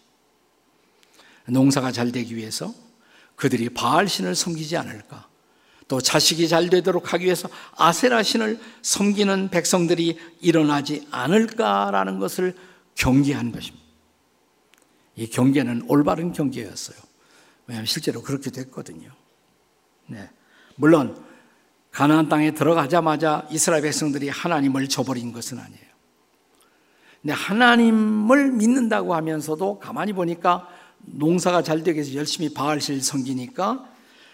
농사가 1.48 1.92
잘 1.92 2.12
되기 2.12 2.36
위해서 2.36 2.74
그들이 3.36 3.70
바알 3.70 4.08
신을 4.08 4.36
섬기지 4.36 4.78
않을까? 4.78 5.28
또 5.88 6.02
자식이 6.02 6.48
잘 6.48 6.70
되도록 6.70 7.14
하기 7.14 7.26
위해서 7.26 7.50
아세라 7.76 8.24
신을 8.24 8.60
섬기는 8.82 9.50
백성들이 9.50 10.18
일어나지 10.42 11.08
않을까라는 11.12 12.20
것을 12.20 12.56
경계한 12.96 13.52
것입니다. 13.52 13.84
이 15.16 15.28
경계는 15.28 15.86
올바른 15.88 16.34
경계였어요. 16.34 16.98
왜냐하면 17.68 17.86
실제로 17.86 18.22
그렇게 18.22 18.50
됐거든요. 18.50 19.10
네. 20.08 20.30
물론 20.76 21.22
가나안 21.92 22.28
땅에 22.28 22.52
들어가자마자 22.52 23.48
이스라엘 23.52 23.84
백성들이 23.84 24.30
하나님을 24.30 24.90
저버린 24.90 25.32
것은 25.32 25.60
아니에요. 25.60 25.94
근데 27.22 27.34
하나님을 27.34 28.52
믿는다고 28.52 29.14
하면서도 29.16 29.80
가만히 29.80 30.12
보니까 30.12 30.68
농사가 31.06 31.62
잘 31.62 31.84
되기 31.84 31.98
위해서 31.98 32.16
열심히 32.16 32.54
바알실 32.54 33.02
섬기니까 33.02 33.93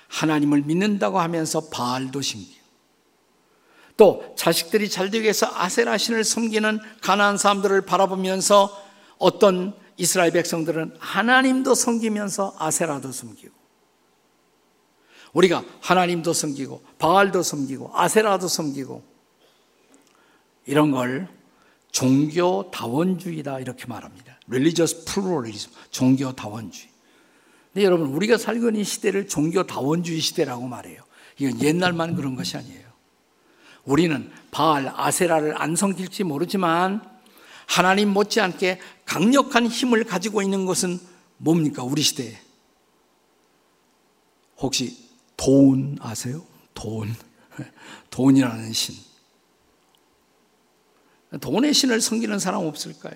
하나님을 0.10 0.64
믿는다고 0.64 1.20
하면서 1.20 1.70
바알도 1.70 2.22
섬기고 2.22 2.60
또 3.96 4.34
자식들이 4.38 4.90
잘 4.90 5.10
되기 5.10 5.24
위해서 5.24 5.50
아세라 5.54 5.98
신을 5.98 6.24
섬기는 6.24 6.80
가나안 7.02 7.38
사람들을 7.38 7.82
바라보면서 7.82 8.72
어떤 9.18 9.74
이스라엘 9.98 10.32
백성들은 10.32 10.96
하나님도 11.00 11.76
섬기면서 11.76 12.56
아세라도 12.58 13.12
섬기고 13.12 13.54
우리가 15.34 15.64
하나님도 15.82 16.34
섬기고 16.34 16.84
바알도 16.98 17.44
섬기고 17.44 17.92
아세라도 17.94 18.48
섬기고 18.48 19.04
이런 20.66 20.92
걸 20.92 21.28
종교 21.92 22.70
다원주의다 22.72 23.60
이렇게 23.60 23.86
말합니다. 23.86 24.40
religious 24.48 25.06
pluralism, 25.06 25.74
종교 25.92 26.32
다원주의. 26.34 26.89
근데 27.74 27.86
여러분 27.86 28.08
우리가 28.08 28.38
살고 28.38 28.70
있는 28.70 28.84
시대를 28.84 29.28
종교 29.28 29.66
다원주의 29.66 30.20
시대라고 30.20 30.68
말해요. 30.68 31.04
이건 31.38 31.62
옛날만 31.62 32.16
그런 32.16 32.36
것이 32.36 32.58
아니에요. 32.58 32.90
우리는 33.86 34.32
바알, 34.52 34.92
아세라를 34.94 35.62
안 35.62 35.76
섬길지 35.76 36.24
모르지만 36.24 37.02
하나님 37.68 38.10
못지않게 38.10 38.80
강력한 39.06 39.68
힘을 39.68 40.04
가지고 40.04 40.42
있는 40.42 40.66
것은 40.66 41.00
뭡니까? 41.38 41.84
우리 41.84 42.02
시대에. 42.02 42.38
혹시 44.58 45.10
돈 45.38 45.98
아세요? 46.02 46.44
돈. 46.74 47.14
돈이라는 48.10 48.74
신. 48.74 48.96
돈의 51.40 51.74
신을 51.74 52.02
섬기는 52.02 52.40
사람 52.40 52.66
없을까요? 52.66 53.16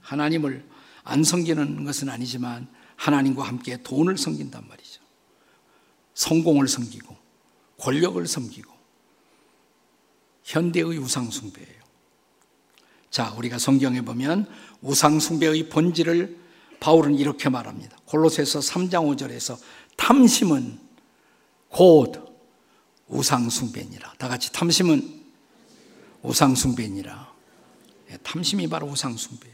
하나님을 0.00 0.64
안 1.02 1.24
섬기는 1.24 1.84
것은 1.84 2.08
아니지만 2.08 2.68
하나님과 3.00 3.44
함께 3.44 3.82
돈을 3.82 4.18
섬긴단 4.18 4.68
말이죠. 4.68 5.00
성공을 6.12 6.68
섬기고 6.68 7.16
권력을 7.78 8.26
섬기고 8.26 8.70
현대의 10.44 10.98
우상숭배예요. 10.98 11.80
자, 13.08 13.32
우리가 13.38 13.58
성경에 13.58 14.02
보면 14.02 14.46
우상숭배의 14.82 15.70
본질을 15.70 16.38
바울은 16.78 17.14
이렇게 17.14 17.48
말합니다. 17.48 17.96
골로새서 18.04 18.58
3장 18.60 19.16
5절에서 19.16 19.58
탐심은 19.96 20.78
곧 21.70 22.36
우상숭배니라. 23.08 24.14
다 24.18 24.28
같이 24.28 24.52
탐심은 24.52 25.24
우상숭배니라. 26.22 27.32
예, 28.10 28.16
탐심이 28.18 28.68
바로 28.68 28.88
우상숭배. 28.88 29.48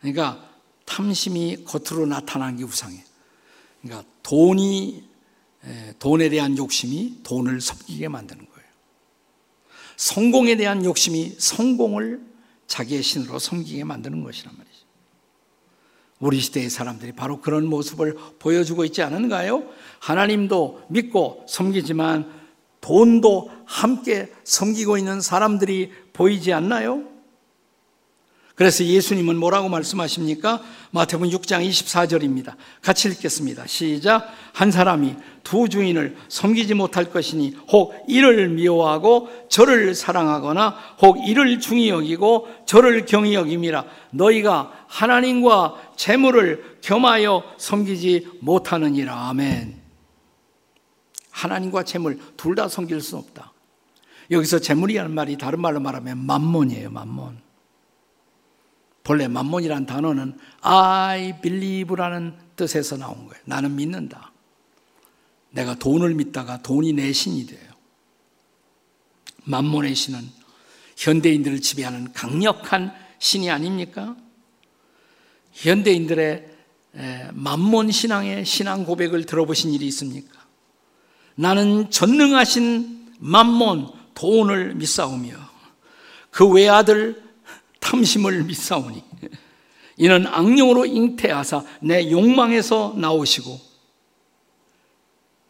그러니까 0.00 0.51
탐심이 0.84 1.64
겉으로 1.64 2.06
나타나는 2.06 2.56
게 2.58 2.64
우상이에요. 2.64 3.04
그러니까 3.82 4.08
돈이 4.22 5.12
예, 5.64 5.94
돈에 5.98 6.28
대한 6.28 6.56
욕심이 6.58 7.20
돈을 7.22 7.60
섬기게 7.60 8.08
만드는 8.08 8.44
거예요. 8.44 8.68
성공에 9.96 10.56
대한 10.56 10.84
욕심이 10.84 11.36
성공을 11.38 12.20
자기의 12.66 13.02
신으로 13.02 13.38
섬기게 13.38 13.84
만드는 13.84 14.24
것이란 14.24 14.56
말이죠. 14.56 14.72
우리 16.18 16.40
시대의 16.40 16.70
사람들이 16.70 17.12
바로 17.12 17.40
그런 17.40 17.66
모습을 17.66 18.16
보여주고 18.38 18.84
있지 18.84 19.02
않은가요? 19.02 19.64
하나님도 19.98 20.86
믿고 20.88 21.44
섬기지만 21.48 22.42
돈도 22.80 23.50
함께 23.64 24.32
섬기고 24.44 24.98
있는 24.98 25.20
사람들이 25.20 25.92
보이지 26.12 26.52
않나요? 26.52 27.11
그래서 28.62 28.84
예수님은 28.84 29.38
뭐라고 29.38 29.68
말씀하십니까? 29.68 30.62
마태복음 30.92 31.30
6장 31.30 31.68
24절입니다. 31.68 32.54
같이 32.80 33.08
읽겠습니다. 33.08 33.66
시작. 33.66 34.32
한 34.52 34.70
사람이 34.70 35.16
두 35.42 35.68
주인을 35.68 36.16
섬기지 36.28 36.74
못할 36.74 37.10
것이니 37.10 37.56
혹 37.72 37.92
이를 38.06 38.50
미워하고 38.50 39.48
저를 39.48 39.96
사랑하거나 39.96 40.76
혹 41.00 41.26
이를 41.26 41.58
중히 41.58 41.88
여기고 41.88 42.46
저를 42.64 43.04
경히 43.04 43.34
여김이라 43.34 43.84
너희가 44.12 44.84
하나님과 44.86 45.94
재물을 45.96 46.78
겸하여 46.82 47.42
섬기지 47.58 48.28
못하느니라. 48.42 49.28
아멘. 49.30 49.74
하나님과 51.32 51.82
재물 51.82 52.20
둘 52.36 52.54
다 52.54 52.68
섬길 52.68 53.00
수 53.00 53.16
없다. 53.16 53.52
여기서 54.30 54.60
재물이라는 54.60 55.12
말이 55.12 55.36
다른 55.36 55.60
말로 55.60 55.80
말하면 55.80 56.16
만몬이에요, 56.18 56.90
만몬. 56.90 57.41
본래 59.04 59.28
만몬이란 59.28 59.86
단어는 59.86 60.38
I 60.60 61.40
believe라는 61.40 62.34
뜻에서 62.56 62.96
나온 62.96 63.26
거예요. 63.26 63.42
나는 63.44 63.74
믿는다. 63.74 64.32
내가 65.50 65.74
돈을 65.74 66.14
믿다가 66.14 66.62
돈이 66.62 66.92
내 66.92 67.12
신이 67.12 67.46
돼요. 67.46 67.72
만몬의 69.44 69.94
신은 69.94 70.20
현대인들을 70.96 71.60
지배하는 71.60 72.12
강력한 72.12 72.94
신이 73.18 73.50
아닙니까? 73.50 74.16
현대인들의 75.52 76.50
만몬 77.32 77.90
신앙의 77.90 78.44
신앙 78.44 78.84
고백을 78.84 79.26
들어보신 79.26 79.72
일이 79.72 79.86
있습니까? 79.88 80.40
나는 81.34 81.90
전능하신 81.90 83.14
만몬 83.18 83.90
돈을 84.14 84.74
믿사오며 84.74 85.34
그 86.30 86.46
외아들 86.46 87.31
탐심을 87.82 88.44
믿사오니 88.44 89.02
이는 89.98 90.26
악령으로 90.26 90.86
잉태하사 90.86 91.64
내 91.82 92.10
욕망에서 92.10 92.94
나오시고 92.96 93.60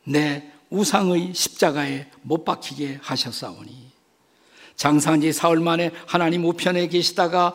내 0.05 0.51
우상의 0.71 1.33
십자가에 1.35 2.09
못 2.23 2.45
박히게 2.45 2.99
하셨사오니 3.03 3.93
장사한 4.75 5.21
지 5.21 5.33
사흘 5.33 5.61
만에 5.61 5.93
하나님 6.07 6.45
우편에 6.45 6.89
계시다가 6.89 7.55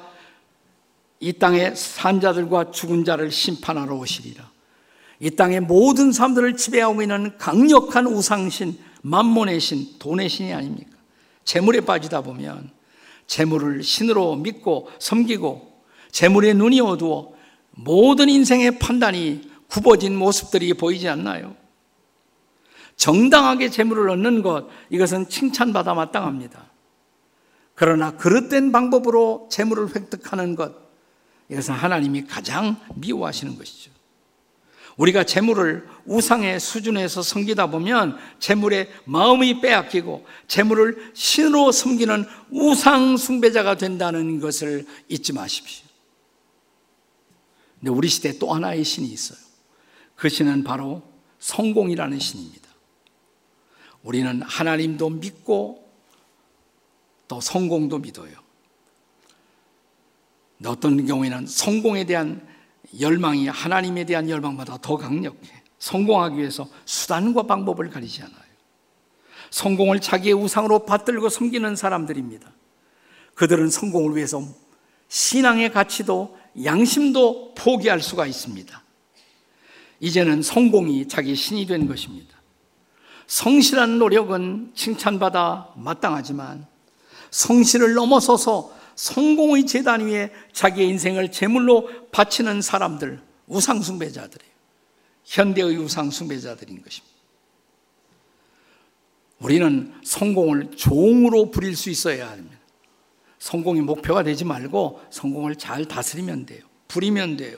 이 1.19 1.33
땅의 1.33 1.75
산자들과 1.75 2.71
죽은 2.71 3.03
자를 3.03 3.31
심판하러 3.31 3.95
오시리라. 3.95 4.49
이 5.19 5.31
땅의 5.31 5.61
모든 5.61 6.11
사람들을 6.11 6.55
지배하고 6.57 7.01
있는 7.01 7.35
강력한 7.39 8.05
우상신, 8.05 8.77
만몬의 9.01 9.59
신, 9.59 9.97
돈의 9.97 10.29
신이 10.29 10.53
아닙니까? 10.53 10.95
재물에 11.43 11.81
빠지다 11.81 12.21
보면 12.21 12.76
재물을 13.27 13.83
신으로 13.83 14.37
믿고 14.37 14.89
섬기고 14.99 15.83
재물의 16.11 16.55
눈이 16.55 16.81
어두워 16.81 17.35
모든 17.71 18.29
인생의 18.29 18.79
판단이 18.79 19.51
굽어진 19.67 20.15
모습들이 20.15 20.73
보이지 20.73 21.07
않나요? 21.07 21.55
정당하게 22.95 23.69
재물을 23.69 24.09
얻는 24.09 24.41
것, 24.41 24.67
이것은 24.89 25.29
칭찬받아 25.29 25.93
마땅합니다. 25.93 26.65
그러나 27.75 28.11
그릇된 28.17 28.71
방법으로 28.71 29.49
재물을 29.51 29.95
획득하는 29.95 30.55
것, 30.55 30.73
이것은 31.49 31.75
하나님이 31.75 32.25
가장 32.25 32.77
미워하시는 32.95 33.55
것이죠. 33.57 33.91
우리가 34.97 35.23
재물을 35.23 35.87
우상의 36.07 36.59
수준에서 36.59 37.21
섬기다 37.21 37.67
보면 37.69 38.17
재물의 38.39 38.89
마음이 39.05 39.61
빼앗기고 39.61 40.25
재물을 40.47 41.11
신으로 41.13 41.71
섬기는 41.71 42.25
우상 42.49 43.17
숭배자가 43.17 43.75
된다는 43.75 44.39
것을 44.39 44.87
잊지 45.09 45.33
마십시오. 45.33 45.85
근데 47.79 47.91
우리 47.91 48.07
시대에 48.07 48.39
또 48.39 48.53
하나의 48.53 48.83
신이 48.83 49.07
있어요. 49.07 49.37
그 50.15 50.29
신은 50.29 50.63
바로 50.63 51.03
성공이라는 51.39 52.17
신입니다. 52.17 52.67
우리는 54.01 54.41
하나님도 54.41 55.09
믿고 55.09 55.87
또 57.27 57.41
성공도 57.41 57.99
믿어요. 57.99 58.31
어떤 60.65 61.05
경우에는 61.05 61.45
성공에 61.45 62.05
대한 62.05 62.47
열망이 62.99 63.47
하나님에 63.47 64.05
대한 64.05 64.29
열망보다 64.29 64.77
더 64.81 64.97
강력해. 64.97 65.56
성공하기 65.79 66.37
위해서 66.37 66.67
수단과 66.85 67.43
방법을 67.43 67.89
가리지 67.89 68.23
않아요. 68.23 68.47
성공을 69.49 70.01
자기의 70.01 70.33
우상으로 70.33 70.85
받들고 70.85 71.29
섬기는 71.29 71.75
사람들입니다. 71.75 72.51
그들은 73.35 73.69
성공을 73.69 74.15
위해서 74.15 74.43
신앙의 75.07 75.71
가치도 75.71 76.37
양심도 76.63 77.53
포기할 77.55 78.01
수가 78.01 78.25
있습니다. 78.25 78.83
이제는 79.99 80.41
성공이 80.41 81.07
자기 81.07 81.35
신이 81.35 81.65
된 81.65 81.87
것입니다. 81.87 82.35
성실한 83.27 83.99
노력은 83.99 84.71
칭찬받아 84.73 85.73
마땅하지만 85.75 86.65
성실을 87.29 87.93
넘어서서 87.93 88.71
성공의 88.95 89.65
재단 89.65 90.07
위에 90.07 90.31
자기의 90.53 90.89
인생을 90.89 91.31
제물로 91.31 91.89
바치는 92.11 92.61
사람들, 92.61 93.21
우상숭배자들이에요. 93.47 94.56
현대의 95.27 95.77
우상 95.77 96.09
숭배자들인 96.09 96.81
것입니다. 96.81 97.15
우리는 99.39 99.93
성공을 100.03 100.71
종으로 100.75 101.51
부릴 101.51 101.75
수 101.75 101.89
있어야 101.89 102.31
합니다. 102.31 102.57
성공이 103.37 103.81
목표가 103.81 104.23
되지 104.23 104.45
말고 104.45 105.01
성공을 105.11 105.57
잘 105.57 105.85
다스리면 105.85 106.45
돼요. 106.47 106.61
부리면 106.87 107.37
돼요. 107.37 107.57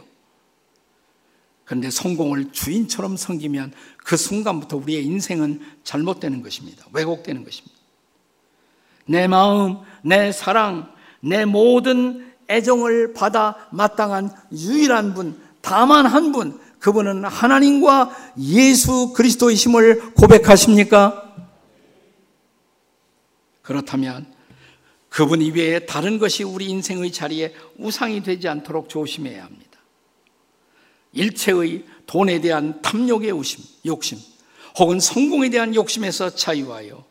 그런데 1.64 1.92
성공을 1.92 2.52
주인처럼 2.52 3.16
섬기면 3.16 3.74
그 3.98 4.18
순간부터 4.18 4.78
우리의 4.78 5.06
인생은 5.06 5.62
잘못되는 5.84 6.42
것입니다. 6.42 6.86
왜곡되는 6.92 7.44
것입니다. 7.44 7.78
내 9.06 9.28
마음, 9.28 9.78
내 10.04 10.32
사랑, 10.32 10.92
내 11.22 11.46
모든 11.46 12.34
애정을 12.50 13.14
받아 13.14 13.70
마땅한 13.72 14.32
유일한 14.52 15.14
분, 15.14 15.40
다만 15.62 16.08
한 16.08 16.32
분, 16.32 16.60
그분은 16.80 17.26
하나님과 17.26 18.36
예수 18.40 19.14
그리스도이심을 19.14 20.14
고백하십니까? 20.14 21.26
그렇다면 23.62 24.26
그분 25.10 25.42
이외에 25.42 25.86
다른 25.86 26.20
것이 26.20 26.44
우리 26.44 26.68
인생의 26.68 27.12
자리에 27.12 27.54
우상이 27.78 28.24
되지 28.24 28.48
않도록 28.48 28.90
조심해야 28.90 29.44
합니다. 29.44 29.80
일체의 31.12 31.86
돈에 32.06 32.40
대한 32.42 32.82
탐욕의 32.82 33.30
욕심, 33.86 34.18
혹은 34.78 35.00
성공에 35.00 35.50
대한 35.50 35.76
욕심에서 35.76 36.36
자유하여 36.36 37.04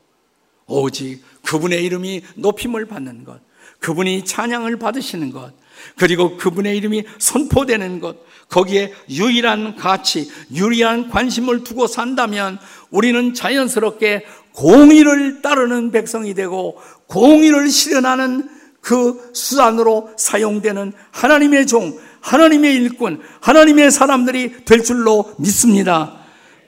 오직 0.66 1.22
그분의 1.42 1.84
이름이 1.84 2.22
높임을 2.36 2.86
받는 2.86 3.24
것, 3.24 3.40
그분이 3.80 4.24
찬양을 4.24 4.78
받으시는 4.78 5.30
것, 5.30 5.52
그리고 5.96 6.36
그분의 6.36 6.76
이름이 6.76 7.04
선포되는 7.18 8.00
것, 8.00 8.16
거기에 8.48 8.92
유일한 9.10 9.76
가치, 9.76 10.30
유일한 10.54 11.10
관심을 11.10 11.64
두고 11.64 11.86
산다면 11.86 12.58
우리는 12.90 13.34
자연스럽게 13.34 14.24
공의를 14.52 15.42
따르는 15.42 15.90
백성이 15.90 16.34
되고 16.34 16.80
공의를 17.06 17.68
실현하는 17.68 18.48
그 18.80 19.30
수단으로 19.34 20.10
사용되는 20.16 20.92
하나님의 21.10 21.66
종, 21.66 21.98
하나님의 22.20 22.74
일꾼, 22.74 23.20
하나님의 23.40 23.90
사람들이 23.90 24.64
될 24.64 24.82
줄로 24.82 25.34
믿습니다. 25.38 26.18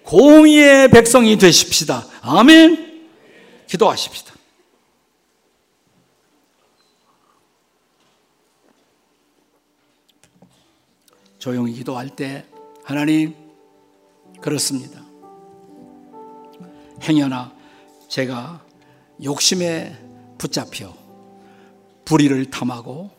공의의 0.05 0.91
백성이 0.91 1.39
되십시다. 1.39 2.07
아멘. 2.23 3.01
기도하십시다. 3.69 4.30
조용히 11.41 11.73
기도할 11.73 12.11
때 12.11 12.45
하나님 12.85 13.35
그렇습니다. 14.41 15.03
행여나 17.03 17.53
제가 18.09 18.63
욕심에 19.25 19.97
붙잡혀 20.37 20.95
불의를 22.05 22.51
탐하고 22.51 23.11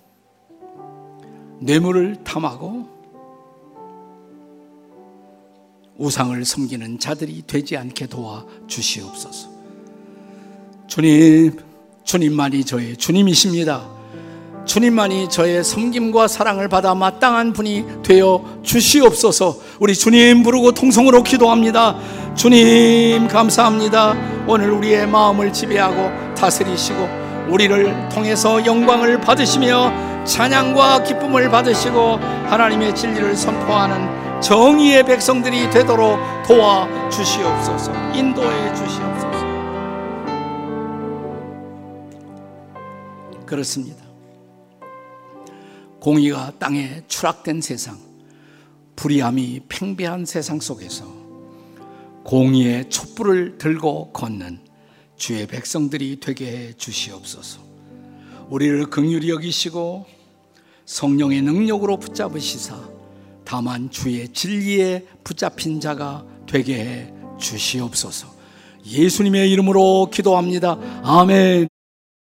뇌물을 1.60 2.24
탐하고 2.24 2.88
우상을 5.98 6.46
섬기는 6.46 7.00
자들이 7.00 7.44
되지 7.48 7.76
않게 7.78 8.08
도와 8.08 8.46
주시옵소서. 8.68 9.50
주님, 10.88 11.60
주님만이 12.04 12.66
저의 12.66 12.98
주님이십니다. 12.98 14.01
주님만이 14.66 15.30
저의 15.30 15.64
섬김과 15.64 16.28
사랑을 16.28 16.68
받아 16.68 16.94
마땅한 16.94 17.54
분이 17.54 18.04
되어 18.04 18.44
주시옵소서. 18.64 19.58
우리 19.80 19.96
주님 19.96 20.44
부르고 20.44 20.72
통성으로 20.72 21.24
기도합니다. 21.24 21.96
주님 22.36 23.28
감사합니다. 23.28 24.16
오늘 24.48 24.72
우리의 24.72 25.08
마음을 25.08 25.52
지배하고 25.52 26.36
다스리시고 26.36 27.08
우리를 27.50 28.10
통해서 28.10 28.66
영광을 28.66 29.20
받으시며 29.20 30.24
찬양과 30.26 31.04
기쁨을 31.04 31.50
받으시고 31.50 32.20
하나님의 32.48 32.96
진리를 32.96 33.36
선포하는 33.36 34.42
정의의 34.42 35.04
백성들이 35.04 35.70
되도록 35.70 36.20
도와 36.48 36.88
주시옵소서. 37.10 37.92
인도해 38.14 38.74
주시옵소서. 38.74 39.32
그렇습니다. 43.46 44.01
공의가 46.02 46.52
땅에 46.58 47.04
추락된 47.08 47.62
세상, 47.62 48.00
불의함이 48.96 49.62
팽배한 49.70 50.26
세상 50.26 50.60
속에서 50.60 51.06
공의의 52.24 52.90
촛불을 52.90 53.60
들고 53.60 54.12
걷는 54.12 54.62
주의 55.16 55.46
백성들이 55.46 56.20
되게 56.20 56.48
해 56.48 56.74
주시옵소서. 56.74 57.62
우리를 58.50 58.84
긍휼히 58.90 59.30
여기시고 59.30 60.08
성령의 60.86 61.44
능력으로 61.44 61.98
붙잡으시사 61.98 62.76
다만 63.46 63.92
주의 63.92 64.28
진리에 64.28 65.06
붙잡힌 65.24 65.80
자가 65.80 66.26
되게 66.48 66.80
해 66.80 67.14
주시옵소서. 67.40 68.28
예수님의 68.88 69.52
이름으로 69.52 70.10
기도합니다. 70.12 70.80
아멘. 71.04 71.71